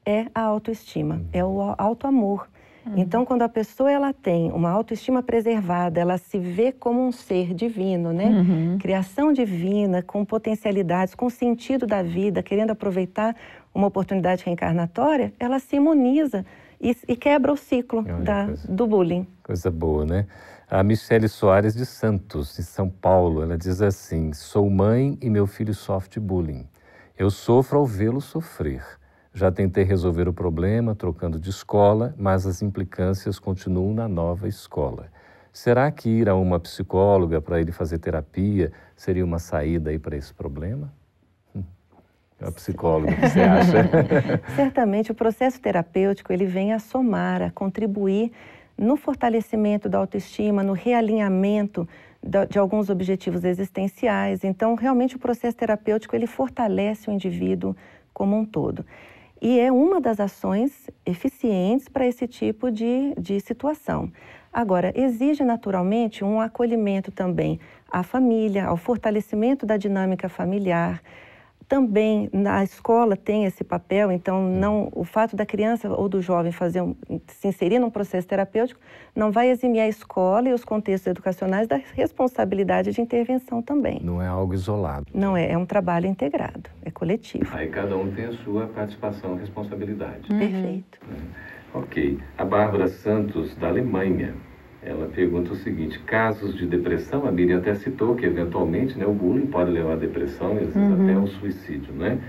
é 0.05 0.27
a 0.33 0.41
autoestima, 0.41 1.15
uhum. 1.15 1.25
é 1.33 1.43
o 1.43 1.75
autoamor. 1.77 2.47
Uhum. 2.85 2.93
Então, 2.97 3.25
quando 3.25 3.43
a 3.43 3.49
pessoa 3.49 3.91
ela 3.91 4.11
tem 4.11 4.51
uma 4.51 4.69
autoestima 4.69 5.21
preservada, 5.21 5.99
ela 5.99 6.17
se 6.17 6.39
vê 6.39 6.71
como 6.71 7.05
um 7.05 7.11
ser 7.11 7.53
divino, 7.53 8.11
né? 8.11 8.25
Uhum. 8.25 8.77
Criação 8.79 9.31
divina, 9.31 10.01
com 10.01 10.25
potencialidades, 10.25 11.13
com 11.13 11.29
sentido 11.29 11.85
da 11.85 12.01
vida, 12.01 12.41
querendo 12.41 12.71
aproveitar 12.71 13.35
uma 13.73 13.87
oportunidade 13.87 14.43
reencarnatória, 14.43 15.33
ela 15.39 15.59
se 15.59 15.75
imuniza 15.75 16.45
e, 16.79 16.95
e 17.07 17.15
quebra 17.15 17.53
o 17.53 17.57
ciclo 17.57 18.01
da, 18.01 18.45
coisa, 18.45 18.67
do 18.67 18.87
bullying. 18.87 19.27
Coisa 19.43 19.71
boa, 19.71 20.05
né? 20.05 20.25
A 20.69 20.83
Michele 20.83 21.27
Soares 21.27 21.75
de 21.75 21.85
Santos, 21.85 22.55
de 22.55 22.63
São 22.63 22.89
Paulo, 22.89 23.43
ela 23.43 23.57
diz 23.57 23.81
assim: 23.81 24.33
Sou 24.33 24.69
mãe 24.69 25.17
e 25.21 25.29
meu 25.29 25.45
filho 25.45 25.73
sofre 25.73 26.19
bullying. 26.19 26.67
Eu 27.17 27.29
sofro 27.29 27.79
ao 27.79 27.85
vê-lo 27.85 28.21
sofrer. 28.21 28.83
Já 29.33 29.49
tentei 29.49 29.85
resolver 29.85 30.27
o 30.27 30.33
problema 30.33 30.93
trocando 30.93 31.39
de 31.39 31.49
escola, 31.49 32.13
mas 32.17 32.45
as 32.45 32.61
implicâncias 32.61 33.39
continuam 33.39 33.93
na 33.93 34.07
nova 34.07 34.47
escola. 34.47 35.07
Será 35.53 35.89
que 35.89 36.09
ir 36.09 36.27
a 36.27 36.35
uma 36.35 36.59
psicóloga 36.59 37.41
para 37.41 37.59
ele 37.59 37.71
fazer 37.71 37.99
terapia 37.99 38.71
seria 38.95 39.23
uma 39.23 39.39
saída 39.39 39.89
aí 39.89 39.97
para 39.97 40.17
esse 40.17 40.33
problema? 40.33 40.93
Hum. 41.55 41.63
É 42.41 42.47
a 42.47 42.51
psicóloga, 42.51 43.13
você 43.15 43.41
acha? 43.41 44.41
Certamente 44.55 45.11
o 45.11 45.15
processo 45.15 45.61
terapêutico 45.61 46.31
ele 46.33 46.45
vem 46.45 46.73
a 46.73 46.79
somar, 46.79 47.41
a 47.41 47.51
contribuir 47.51 48.31
no 48.77 48.97
fortalecimento 48.97 49.87
da 49.87 49.97
autoestima, 49.97 50.61
no 50.61 50.73
realinhamento 50.73 51.87
de 52.49 52.59
alguns 52.59 52.89
objetivos 52.89 53.43
existenciais. 53.43 54.43
Então, 54.43 54.75
realmente 54.75 55.15
o 55.15 55.19
processo 55.19 55.57
terapêutico 55.57 56.15
ele 56.15 56.27
fortalece 56.27 57.09
o 57.09 57.13
indivíduo 57.13 57.75
como 58.13 58.37
um 58.37 58.45
todo. 58.45 58.85
E 59.41 59.59
é 59.59 59.71
uma 59.71 59.99
das 59.99 60.19
ações 60.19 60.87
eficientes 61.03 61.89
para 61.89 62.05
esse 62.05 62.27
tipo 62.27 62.69
de, 62.69 63.15
de 63.17 63.39
situação. 63.39 64.11
Agora, 64.53 64.93
exige 64.95 65.43
naturalmente 65.43 66.23
um 66.23 66.39
acolhimento 66.39 67.11
também 67.11 67.59
à 67.89 68.03
família, 68.03 68.65
ao 68.65 68.77
fortalecimento 68.77 69.65
da 69.65 69.77
dinâmica 69.77 70.29
familiar, 70.29 71.01
também 71.71 72.29
na 72.33 72.65
escola 72.65 73.15
tem 73.15 73.45
esse 73.45 73.63
papel, 73.63 74.11
então 74.11 74.43
não 74.43 74.89
o 74.91 75.05
fato 75.05 75.37
da 75.37 75.45
criança 75.45 75.87
ou 75.87 76.09
do 76.09 76.21
jovem 76.21 76.51
fazer 76.51 76.81
um, 76.81 76.93
se 77.27 77.47
inserir 77.47 77.79
num 77.79 77.89
processo 77.89 78.27
terapêutico 78.27 78.77
não 79.15 79.31
vai 79.31 79.49
eximir 79.49 79.79
a 79.79 79.87
escola 79.87 80.49
e 80.49 80.53
os 80.53 80.65
contextos 80.65 81.07
educacionais 81.07 81.69
da 81.69 81.77
responsabilidade 81.93 82.91
de 82.91 82.99
intervenção 82.99 83.61
também. 83.61 84.01
Não 84.03 84.21
é 84.21 84.27
algo 84.27 84.53
isolado. 84.53 85.05
Não 85.13 85.37
é, 85.37 85.49
é 85.49 85.57
um 85.57 85.65
trabalho 85.65 86.07
integrado, 86.07 86.69
é 86.83 86.91
coletivo. 86.91 87.49
Aí 87.55 87.69
cada 87.69 87.95
um 87.95 88.11
tem 88.11 88.25
a 88.25 88.33
sua 88.43 88.67
participação 88.67 89.37
e 89.37 89.39
responsabilidade. 89.39 90.29
Uhum. 90.29 90.39
Perfeito. 90.39 90.99
É. 91.09 91.77
Ok. 91.77 92.19
A 92.37 92.43
Bárbara 92.43 92.89
Santos, 92.89 93.55
da 93.55 93.69
Alemanha, 93.69 94.35
ela 94.83 95.07
pergunta 95.07 95.53
o 95.53 95.55
seguinte: 95.55 95.99
casos 95.99 96.55
de 96.55 96.65
depressão, 96.65 97.27
a 97.27 97.31
Miriam 97.31 97.59
até 97.59 97.75
citou 97.75 98.15
que 98.15 98.25
eventualmente 98.25 98.97
né, 98.97 99.05
o 99.05 99.13
bullying 99.13 99.47
pode 99.47 99.71
levar 99.71 99.93
à 99.93 99.95
depressão 99.95 100.55
e 100.55 100.59
às 100.59 100.73
vezes 100.73 100.75
uhum. 100.75 101.03
até 101.03 101.13
ao 101.13 101.27
suicídio, 101.27 101.93
né? 101.93 102.19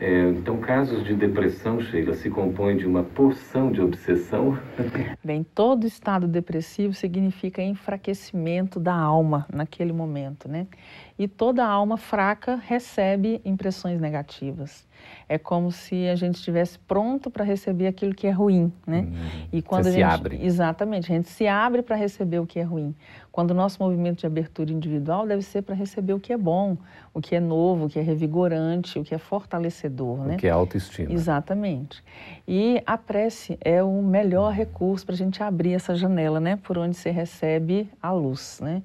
É, 0.00 0.28
então, 0.30 0.58
casos 0.58 1.04
de 1.04 1.14
depressão, 1.14 1.80
Sheila, 1.80 2.14
se 2.14 2.28
compõem 2.28 2.76
de 2.76 2.84
uma 2.84 3.04
porção 3.04 3.70
de 3.70 3.80
obsessão? 3.80 4.58
Bem, 5.24 5.46
todo 5.54 5.86
estado 5.86 6.26
depressivo 6.26 6.92
significa 6.92 7.62
enfraquecimento 7.62 8.80
da 8.80 8.94
alma 8.94 9.46
naquele 9.52 9.92
momento, 9.92 10.48
né? 10.48 10.66
E 11.16 11.28
toda 11.28 11.64
alma 11.64 11.96
fraca 11.96 12.56
recebe 12.56 13.40
impressões 13.44 14.00
negativas. 14.00 14.84
É 15.28 15.38
como 15.38 15.70
se 15.70 16.08
a 16.08 16.16
gente 16.16 16.36
estivesse 16.36 16.78
pronto 16.78 17.30
para 17.30 17.44
receber 17.44 17.86
aquilo 17.86 18.14
que 18.14 18.26
é 18.26 18.30
ruim, 18.30 18.72
né? 18.86 19.00
Uhum. 19.00 19.46
E 19.52 19.62
quando 19.62 19.86
a 19.86 19.90
gente, 19.90 19.98
se 19.98 20.02
abre. 20.02 20.44
Exatamente, 20.44 21.12
a 21.12 21.14
gente 21.14 21.28
se 21.28 21.46
abre 21.46 21.82
para 21.82 21.96
receber 21.96 22.38
o 22.40 22.46
que 22.46 22.58
é 22.58 22.62
ruim. 22.62 22.94
Quando 23.30 23.50
o 23.50 23.54
nosso 23.54 23.82
movimento 23.82 24.20
de 24.20 24.26
abertura 24.26 24.72
individual 24.72 25.26
deve 25.26 25.42
ser 25.42 25.62
para 25.62 25.74
receber 25.74 26.12
o 26.12 26.20
que 26.20 26.32
é 26.32 26.36
bom, 26.36 26.76
o 27.12 27.20
que 27.20 27.34
é 27.34 27.40
novo, 27.40 27.86
o 27.86 27.88
que 27.88 27.98
é 27.98 28.02
revigorante, 28.02 28.98
o 28.98 29.04
que 29.04 29.14
é 29.14 29.18
fortalecedor, 29.18 30.20
o 30.20 30.24
né? 30.24 30.34
O 30.34 30.38
que 30.38 30.46
é 30.46 30.50
autoestima. 30.50 31.12
Exatamente. 31.12 32.02
E 32.46 32.82
a 32.86 32.96
prece 32.96 33.58
é 33.60 33.82
o 33.82 34.02
melhor 34.02 34.52
recurso 34.52 35.04
para 35.04 35.14
a 35.14 35.18
gente 35.18 35.42
abrir 35.42 35.74
essa 35.74 35.94
janela, 35.94 36.38
né? 36.38 36.56
Por 36.62 36.78
onde 36.78 36.96
você 36.96 37.10
recebe 37.10 37.88
a 38.00 38.12
luz, 38.12 38.60
né? 38.62 38.82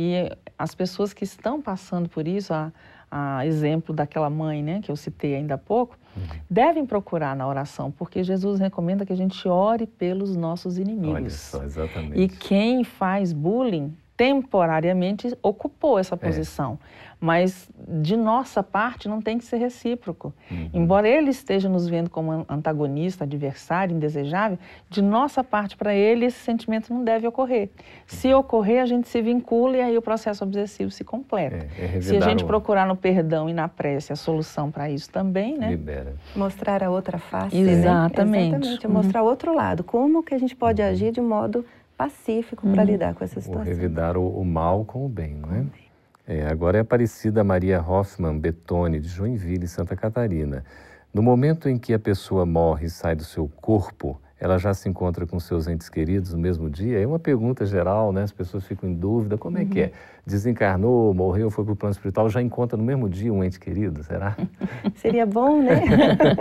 E 0.00 0.30
as 0.56 0.76
pessoas 0.76 1.12
que 1.12 1.24
estão 1.24 1.60
passando 1.60 2.08
por 2.08 2.28
isso, 2.28 2.54
a, 2.54 2.70
a 3.10 3.44
exemplo 3.44 3.92
daquela 3.92 4.30
mãe, 4.30 4.62
né, 4.62 4.80
que 4.80 4.92
eu 4.92 4.94
citei 4.94 5.34
ainda 5.34 5.54
há 5.54 5.58
pouco, 5.58 5.98
uhum. 6.16 6.22
devem 6.48 6.86
procurar 6.86 7.34
na 7.34 7.48
oração, 7.48 7.90
porque 7.90 8.22
Jesus 8.22 8.60
recomenda 8.60 9.04
que 9.04 9.12
a 9.12 9.16
gente 9.16 9.48
ore 9.48 9.88
pelos 9.88 10.36
nossos 10.36 10.78
inimigos. 10.78 11.16
Olha 11.16 11.30
só, 11.30 11.64
exatamente. 11.64 12.20
E 12.20 12.28
quem 12.28 12.84
faz 12.84 13.32
bullying 13.32 13.92
temporariamente 14.18 15.32
ocupou 15.40 15.96
essa 15.96 16.16
é. 16.16 16.18
posição. 16.18 16.76
É. 17.04 17.08
Mas 17.20 17.68
de 17.88 18.16
nossa 18.16 18.62
parte 18.62 19.08
não 19.08 19.20
tem 19.20 19.38
que 19.38 19.44
ser 19.44 19.56
recíproco. 19.56 20.32
Uhum. 20.50 20.70
Embora 20.72 21.08
ele 21.08 21.30
esteja 21.30 21.68
nos 21.68 21.88
vendo 21.88 22.08
como 22.08 22.44
antagonista, 22.48 23.24
adversário, 23.24 23.94
indesejável, 23.94 24.56
de 24.88 25.02
nossa 25.02 25.42
parte 25.42 25.76
para 25.76 25.92
ele 25.94 26.26
esse 26.26 26.38
sentimento 26.38 26.92
não 26.92 27.02
deve 27.02 27.26
ocorrer. 27.26 27.70
Se 28.06 28.32
uhum. 28.32 28.40
ocorrer, 28.40 28.82
a 28.82 28.86
gente 28.86 29.08
se 29.08 29.20
vincula 29.20 29.78
e 29.78 29.80
aí 29.80 29.98
o 29.98 30.02
processo 30.02 30.44
obsessivo 30.44 30.92
se 30.92 31.02
completa. 31.02 31.66
É, 31.76 31.96
é 31.96 32.00
se 32.00 32.16
a 32.16 32.20
gente 32.20 32.44
o... 32.44 32.46
procurar 32.46 32.86
no 32.86 32.94
perdão 32.94 33.48
e 33.48 33.52
na 33.52 33.68
prece 33.68 34.12
a 34.12 34.16
solução 34.16 34.70
para 34.70 34.88
isso 34.88 35.10
também, 35.10 35.58
né? 35.58 35.70
Libera. 35.70 36.14
Mostrar 36.36 36.84
a 36.84 36.90
outra 36.90 37.18
face, 37.18 37.56
Exatamente. 37.56 38.52
Né? 38.52 38.58
Exatamente. 38.58 38.88
Mostrar 38.88 39.22
o 39.22 39.26
outro 39.26 39.52
lado. 39.52 39.82
Como 39.82 40.22
que 40.22 40.34
a 40.34 40.38
gente 40.38 40.54
pode 40.54 40.80
uhum. 40.80 40.88
agir 40.88 41.10
de 41.10 41.20
modo 41.20 41.64
pacífico 41.98 42.62
para 42.68 42.80
uhum. 42.80 42.86
lidar 42.86 43.14
com 43.14 43.24
essa 43.24 43.40
situação. 43.40 43.60
O 43.60 43.64
revidar 43.64 44.16
o, 44.16 44.28
o 44.28 44.44
mal 44.44 44.84
com 44.84 45.04
o 45.04 45.08
bem, 45.08 45.34
não 45.34 45.52
é? 45.52 45.66
é? 46.28 46.46
Agora 46.46 46.78
é 46.78 46.80
Aparecida 46.80 47.42
Maria 47.42 47.82
Hoffman 47.82 48.38
Betone, 48.38 49.00
de 49.00 49.08
Joinville, 49.08 49.66
Santa 49.66 49.96
Catarina. 49.96 50.64
No 51.12 51.22
momento 51.22 51.68
em 51.68 51.76
que 51.76 51.92
a 51.92 51.98
pessoa 51.98 52.46
morre 52.46 52.86
e 52.86 52.90
sai 52.90 53.16
do 53.16 53.24
seu 53.24 53.48
corpo, 53.48 54.20
ela 54.40 54.58
já 54.58 54.72
se 54.72 54.88
encontra 54.88 55.26
com 55.26 55.40
seus 55.40 55.66
entes 55.66 55.88
queridos 55.88 56.32
no 56.32 56.38
mesmo 56.38 56.70
dia? 56.70 57.00
É 57.00 57.06
uma 57.06 57.18
pergunta 57.18 57.66
geral, 57.66 58.12
né? 58.12 58.22
As 58.22 58.32
pessoas 58.32 58.64
ficam 58.64 58.88
em 58.88 58.94
dúvida, 58.94 59.36
como 59.36 59.58
é 59.58 59.62
uhum. 59.62 59.68
que 59.68 59.80
é? 59.80 59.84
Uhum. 59.86 59.90
Desencarnou, 60.26 61.14
morreu, 61.14 61.50
foi 61.50 61.64
para 61.64 61.72
o 61.72 61.76
plano 61.76 61.92
espiritual, 61.92 62.28
já 62.28 62.40
encontra 62.40 62.76
no 62.76 62.84
mesmo 62.84 63.08
dia 63.08 63.32
um 63.32 63.42
ente 63.42 63.58
querido, 63.58 64.02
será? 64.04 64.36
Seria 64.96 65.26
bom, 65.26 65.62
né? 65.62 65.82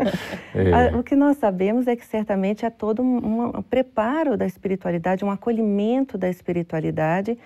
é. 0.54 0.96
O 0.96 1.04
que 1.04 1.16
nós 1.16 1.38
sabemos 1.38 1.88
é 1.88 1.96
que 1.96 2.06
certamente 2.06 2.66
há 2.66 2.72
todo 2.72 3.02
um, 3.02 3.58
um 3.58 3.62
preparo 3.62 4.38
da 4.38 4.46
espiritualidade, 4.46 5.26
um 5.26 5.32
acolhimento 5.32 6.18
da 6.18 6.30
espiritualidade 6.30 7.38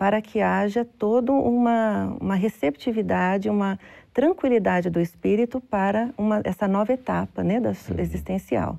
para 0.00 0.22
que 0.22 0.40
haja 0.40 0.82
toda 0.82 1.30
uma, 1.30 2.16
uma 2.18 2.34
receptividade, 2.34 3.50
uma 3.50 3.78
tranquilidade 4.14 4.88
do 4.88 4.98
espírito 4.98 5.60
para 5.60 6.10
uma, 6.16 6.40
essa 6.42 6.66
nova 6.66 6.92
etapa 6.92 7.44
né, 7.44 7.60
da 7.60 7.68
uhum. 7.68 7.98
existencial. 7.98 8.78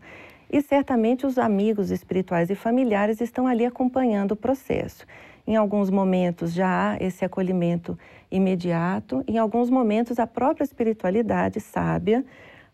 E 0.52 0.62
certamente 0.62 1.26
os 1.26 1.38
amigos 1.38 1.92
espirituais 1.92 2.50
e 2.50 2.56
familiares 2.56 3.22
estão 3.22 3.48
ali 3.48 3.66
acompanhando 3.66 4.34
o 4.34 4.36
processo. 4.36 5.06
Em 5.48 5.56
alguns 5.56 5.90
momentos 5.90 6.52
já 6.52 6.92
há 6.92 6.98
esse 7.04 7.24
acolhimento 7.24 7.98
imediato, 8.30 9.24
em 9.28 9.38
alguns 9.38 9.70
momentos 9.70 10.20
a 10.20 10.28
própria 10.28 10.64
espiritualidade 10.64 11.60
sábia 11.60 12.26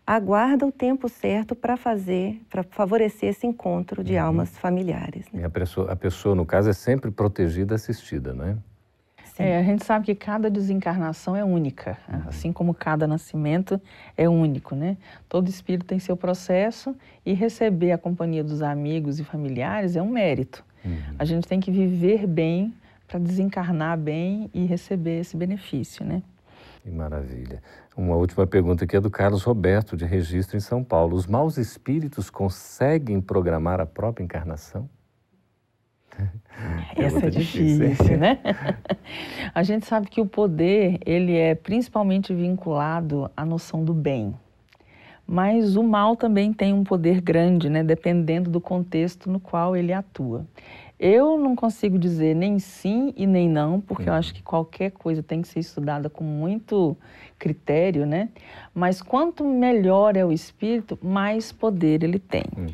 aguarda 0.04 0.66
o 0.66 0.72
tempo 0.72 1.06
certo 1.06 1.54
para 1.54 1.76
fazer, 1.76 2.40
para 2.48 2.62
favorecer 2.62 3.28
esse 3.28 3.46
encontro 3.46 4.02
de 4.02 4.14
uhum. 4.14 4.22
almas 4.22 4.56
familiares. 4.56 5.26
Né? 5.30 5.44
a, 5.44 5.50
pessoa, 5.50 5.92
a 5.92 5.96
pessoa, 5.96 6.34
no 6.34 6.46
caso, 6.46 6.70
é 6.70 6.72
sempre 6.72 7.10
protegida, 7.10 7.74
assistida, 7.74 8.32
não 8.32 8.44
é? 8.46 8.56
É, 9.38 9.56
a 9.56 9.62
gente 9.62 9.84
sabe 9.84 10.06
que 10.06 10.14
cada 10.14 10.50
desencarnação 10.50 11.36
é 11.36 11.44
única, 11.44 11.96
uhum. 12.08 12.22
assim 12.26 12.52
como 12.52 12.74
cada 12.74 13.06
nascimento 13.06 13.80
é 14.16 14.28
único, 14.28 14.74
né? 14.74 14.96
Todo 15.28 15.48
espírito 15.48 15.86
tem 15.86 15.98
seu 15.98 16.16
processo 16.16 16.94
e 17.24 17.32
receber 17.32 17.92
a 17.92 17.98
companhia 17.98 18.42
dos 18.42 18.62
amigos 18.62 19.20
e 19.20 19.24
familiares 19.24 19.94
é 19.94 20.02
um 20.02 20.10
mérito. 20.10 20.64
Uhum. 20.84 20.98
A 21.18 21.24
gente 21.24 21.46
tem 21.46 21.60
que 21.60 21.70
viver 21.70 22.26
bem 22.26 22.74
para 23.06 23.18
desencarnar 23.18 23.96
bem 23.96 24.50
e 24.52 24.66
receber 24.66 25.20
esse 25.20 25.36
benefício, 25.36 26.04
né? 26.04 26.22
Que 26.82 26.90
maravilha. 26.90 27.62
Uma 27.96 28.16
última 28.16 28.46
pergunta 28.46 28.84
aqui 28.84 28.96
é 28.96 29.00
do 29.00 29.10
Carlos 29.10 29.42
Roberto, 29.42 29.96
de 29.96 30.04
registro 30.04 30.56
em 30.56 30.60
São 30.60 30.84
Paulo. 30.84 31.16
Os 31.16 31.26
maus 31.26 31.56
espíritos 31.58 32.30
conseguem 32.30 33.20
programar 33.20 33.80
a 33.80 33.86
própria 33.86 34.24
encarnação? 34.24 34.88
Essa 36.96 37.26
é 37.26 37.30
difícil, 37.30 37.88
difícil 37.88 38.18
né? 38.18 38.38
A 39.54 39.62
gente 39.62 39.86
sabe 39.86 40.08
que 40.08 40.20
o 40.20 40.26
poder, 40.26 40.98
ele 41.06 41.36
é 41.36 41.54
principalmente 41.54 42.34
vinculado 42.34 43.30
à 43.36 43.44
noção 43.44 43.84
do 43.84 43.94
bem. 43.94 44.34
Mas 45.26 45.76
o 45.76 45.82
mal 45.82 46.16
também 46.16 46.52
tem 46.52 46.72
um 46.72 46.82
poder 46.82 47.20
grande, 47.20 47.68
né? 47.68 47.84
Dependendo 47.84 48.50
do 48.50 48.60
contexto 48.60 49.30
no 49.30 49.38
qual 49.38 49.76
ele 49.76 49.92
atua. 49.92 50.46
Eu 50.98 51.38
não 51.38 51.54
consigo 51.54 51.96
dizer 51.96 52.34
nem 52.34 52.58
sim 52.58 53.12
e 53.16 53.24
nem 53.24 53.48
não, 53.48 53.80
porque 53.80 54.04
uhum. 54.04 54.08
eu 54.08 54.14
acho 54.14 54.34
que 54.34 54.42
qualquer 54.42 54.90
coisa 54.90 55.22
tem 55.22 55.42
que 55.42 55.48
ser 55.48 55.60
estudada 55.60 56.10
com 56.10 56.24
muito 56.24 56.96
critério, 57.38 58.04
né? 58.04 58.30
Mas 58.74 59.00
quanto 59.00 59.44
melhor 59.44 60.16
é 60.16 60.24
o 60.24 60.32
espírito, 60.32 60.98
mais 61.00 61.52
poder 61.52 62.02
ele 62.02 62.18
tem. 62.18 62.42
Uhum. 62.56 62.66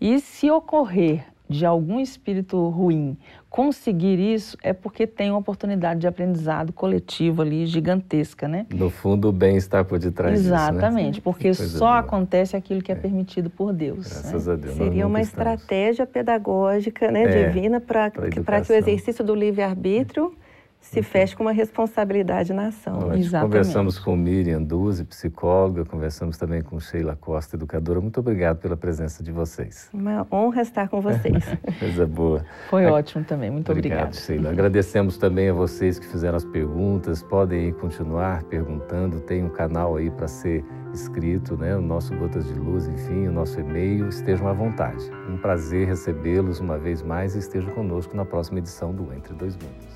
E 0.00 0.18
se 0.20 0.50
ocorrer 0.50 1.26
de 1.48 1.64
algum 1.64 2.00
espírito 2.00 2.68
ruim 2.68 3.16
conseguir 3.56 4.18
isso, 4.18 4.58
é 4.62 4.74
porque 4.74 5.06
tem 5.06 5.30
uma 5.30 5.38
oportunidade 5.38 6.00
de 6.00 6.06
aprendizado 6.06 6.74
coletivo 6.74 7.40
ali 7.40 7.64
gigantesca, 7.64 8.46
né? 8.46 8.66
No 8.74 8.90
fundo, 8.90 9.28
o 9.28 9.32
bem 9.32 9.56
está 9.56 9.82
por 9.82 9.98
detrás 9.98 10.38
Exatamente, 10.38 11.14
disso, 11.14 11.20
né? 11.20 11.22
porque 11.24 11.54
só 11.54 11.86
boa. 11.86 11.98
acontece 12.00 12.54
aquilo 12.54 12.82
que 12.82 12.92
é, 12.92 12.94
é, 12.94 12.98
permitido 12.98 13.48
por 13.48 13.72
Deus. 13.72 14.08
Graças 14.08 14.46
né? 14.46 14.52
a 14.52 14.56
Deus. 14.56 14.74
Seria 14.74 15.06
uma 15.06 15.22
estamos. 15.22 15.52
estratégia 15.52 16.06
pedagógica, 16.06 17.10
né, 17.10 17.22
é, 17.22 17.48
divina, 17.48 17.80
para 17.80 18.10
que, 18.10 18.42
que 18.42 18.72
o 18.72 18.74
exercício 18.76 19.24
do 19.24 19.34
livre-arbítrio 19.34 20.34
se 20.80 21.02
fecha 21.02 21.36
com 21.36 21.42
uma 21.42 21.52
responsabilidade 21.52 22.52
na 22.52 22.68
ação. 22.68 23.00
Nós 23.00 23.30
conversamos 23.30 23.98
com 23.98 24.16
Miriam 24.16 24.62
Duzi, 24.62 25.04
psicóloga, 25.04 25.84
conversamos 25.84 26.38
também 26.38 26.62
com 26.62 26.78
Sheila 26.78 27.16
Costa, 27.16 27.56
educadora. 27.56 28.00
Muito 28.00 28.20
obrigado 28.20 28.58
pela 28.58 28.76
presença 28.76 29.22
de 29.22 29.32
vocês. 29.32 29.90
Uma 29.92 30.26
honra 30.30 30.62
estar 30.62 30.88
com 30.88 31.00
vocês. 31.00 31.44
Coisa 31.78 32.06
boa. 32.06 32.44
Foi 32.70 32.86
ótimo 32.86 33.24
também, 33.24 33.50
muito 33.50 33.70
obrigado. 33.72 34.06
Obrigado, 34.06 34.16
Sheila. 34.16 34.50
Agradecemos 34.50 35.18
também 35.18 35.48
a 35.48 35.52
vocês 35.52 35.98
que 35.98 36.06
fizeram 36.06 36.36
as 36.36 36.44
perguntas. 36.44 37.22
Podem 37.22 37.72
continuar 37.72 38.44
perguntando, 38.44 39.20
tem 39.20 39.42
um 39.42 39.50
canal 39.50 39.96
aí 39.96 40.10
para 40.10 40.28
ser 40.28 40.64
inscrito, 40.92 41.56
né? 41.56 41.76
o 41.76 41.80
nosso 41.80 42.14
Gotas 42.16 42.46
de 42.46 42.54
Luz, 42.54 42.88
enfim, 42.88 43.28
o 43.28 43.32
nosso 43.32 43.60
e-mail. 43.60 44.08
Estejam 44.08 44.48
à 44.48 44.52
vontade. 44.52 45.04
Um 45.28 45.36
prazer 45.36 45.88
recebê-los 45.88 46.60
uma 46.60 46.78
vez 46.78 47.02
mais 47.02 47.34
e 47.34 47.38
estejam 47.38 47.72
conosco 47.74 48.16
na 48.16 48.24
próxima 48.24 48.58
edição 48.58 48.94
do 48.94 49.12
Entre 49.12 49.34
Dois 49.34 49.56
Mundos. 49.56 49.95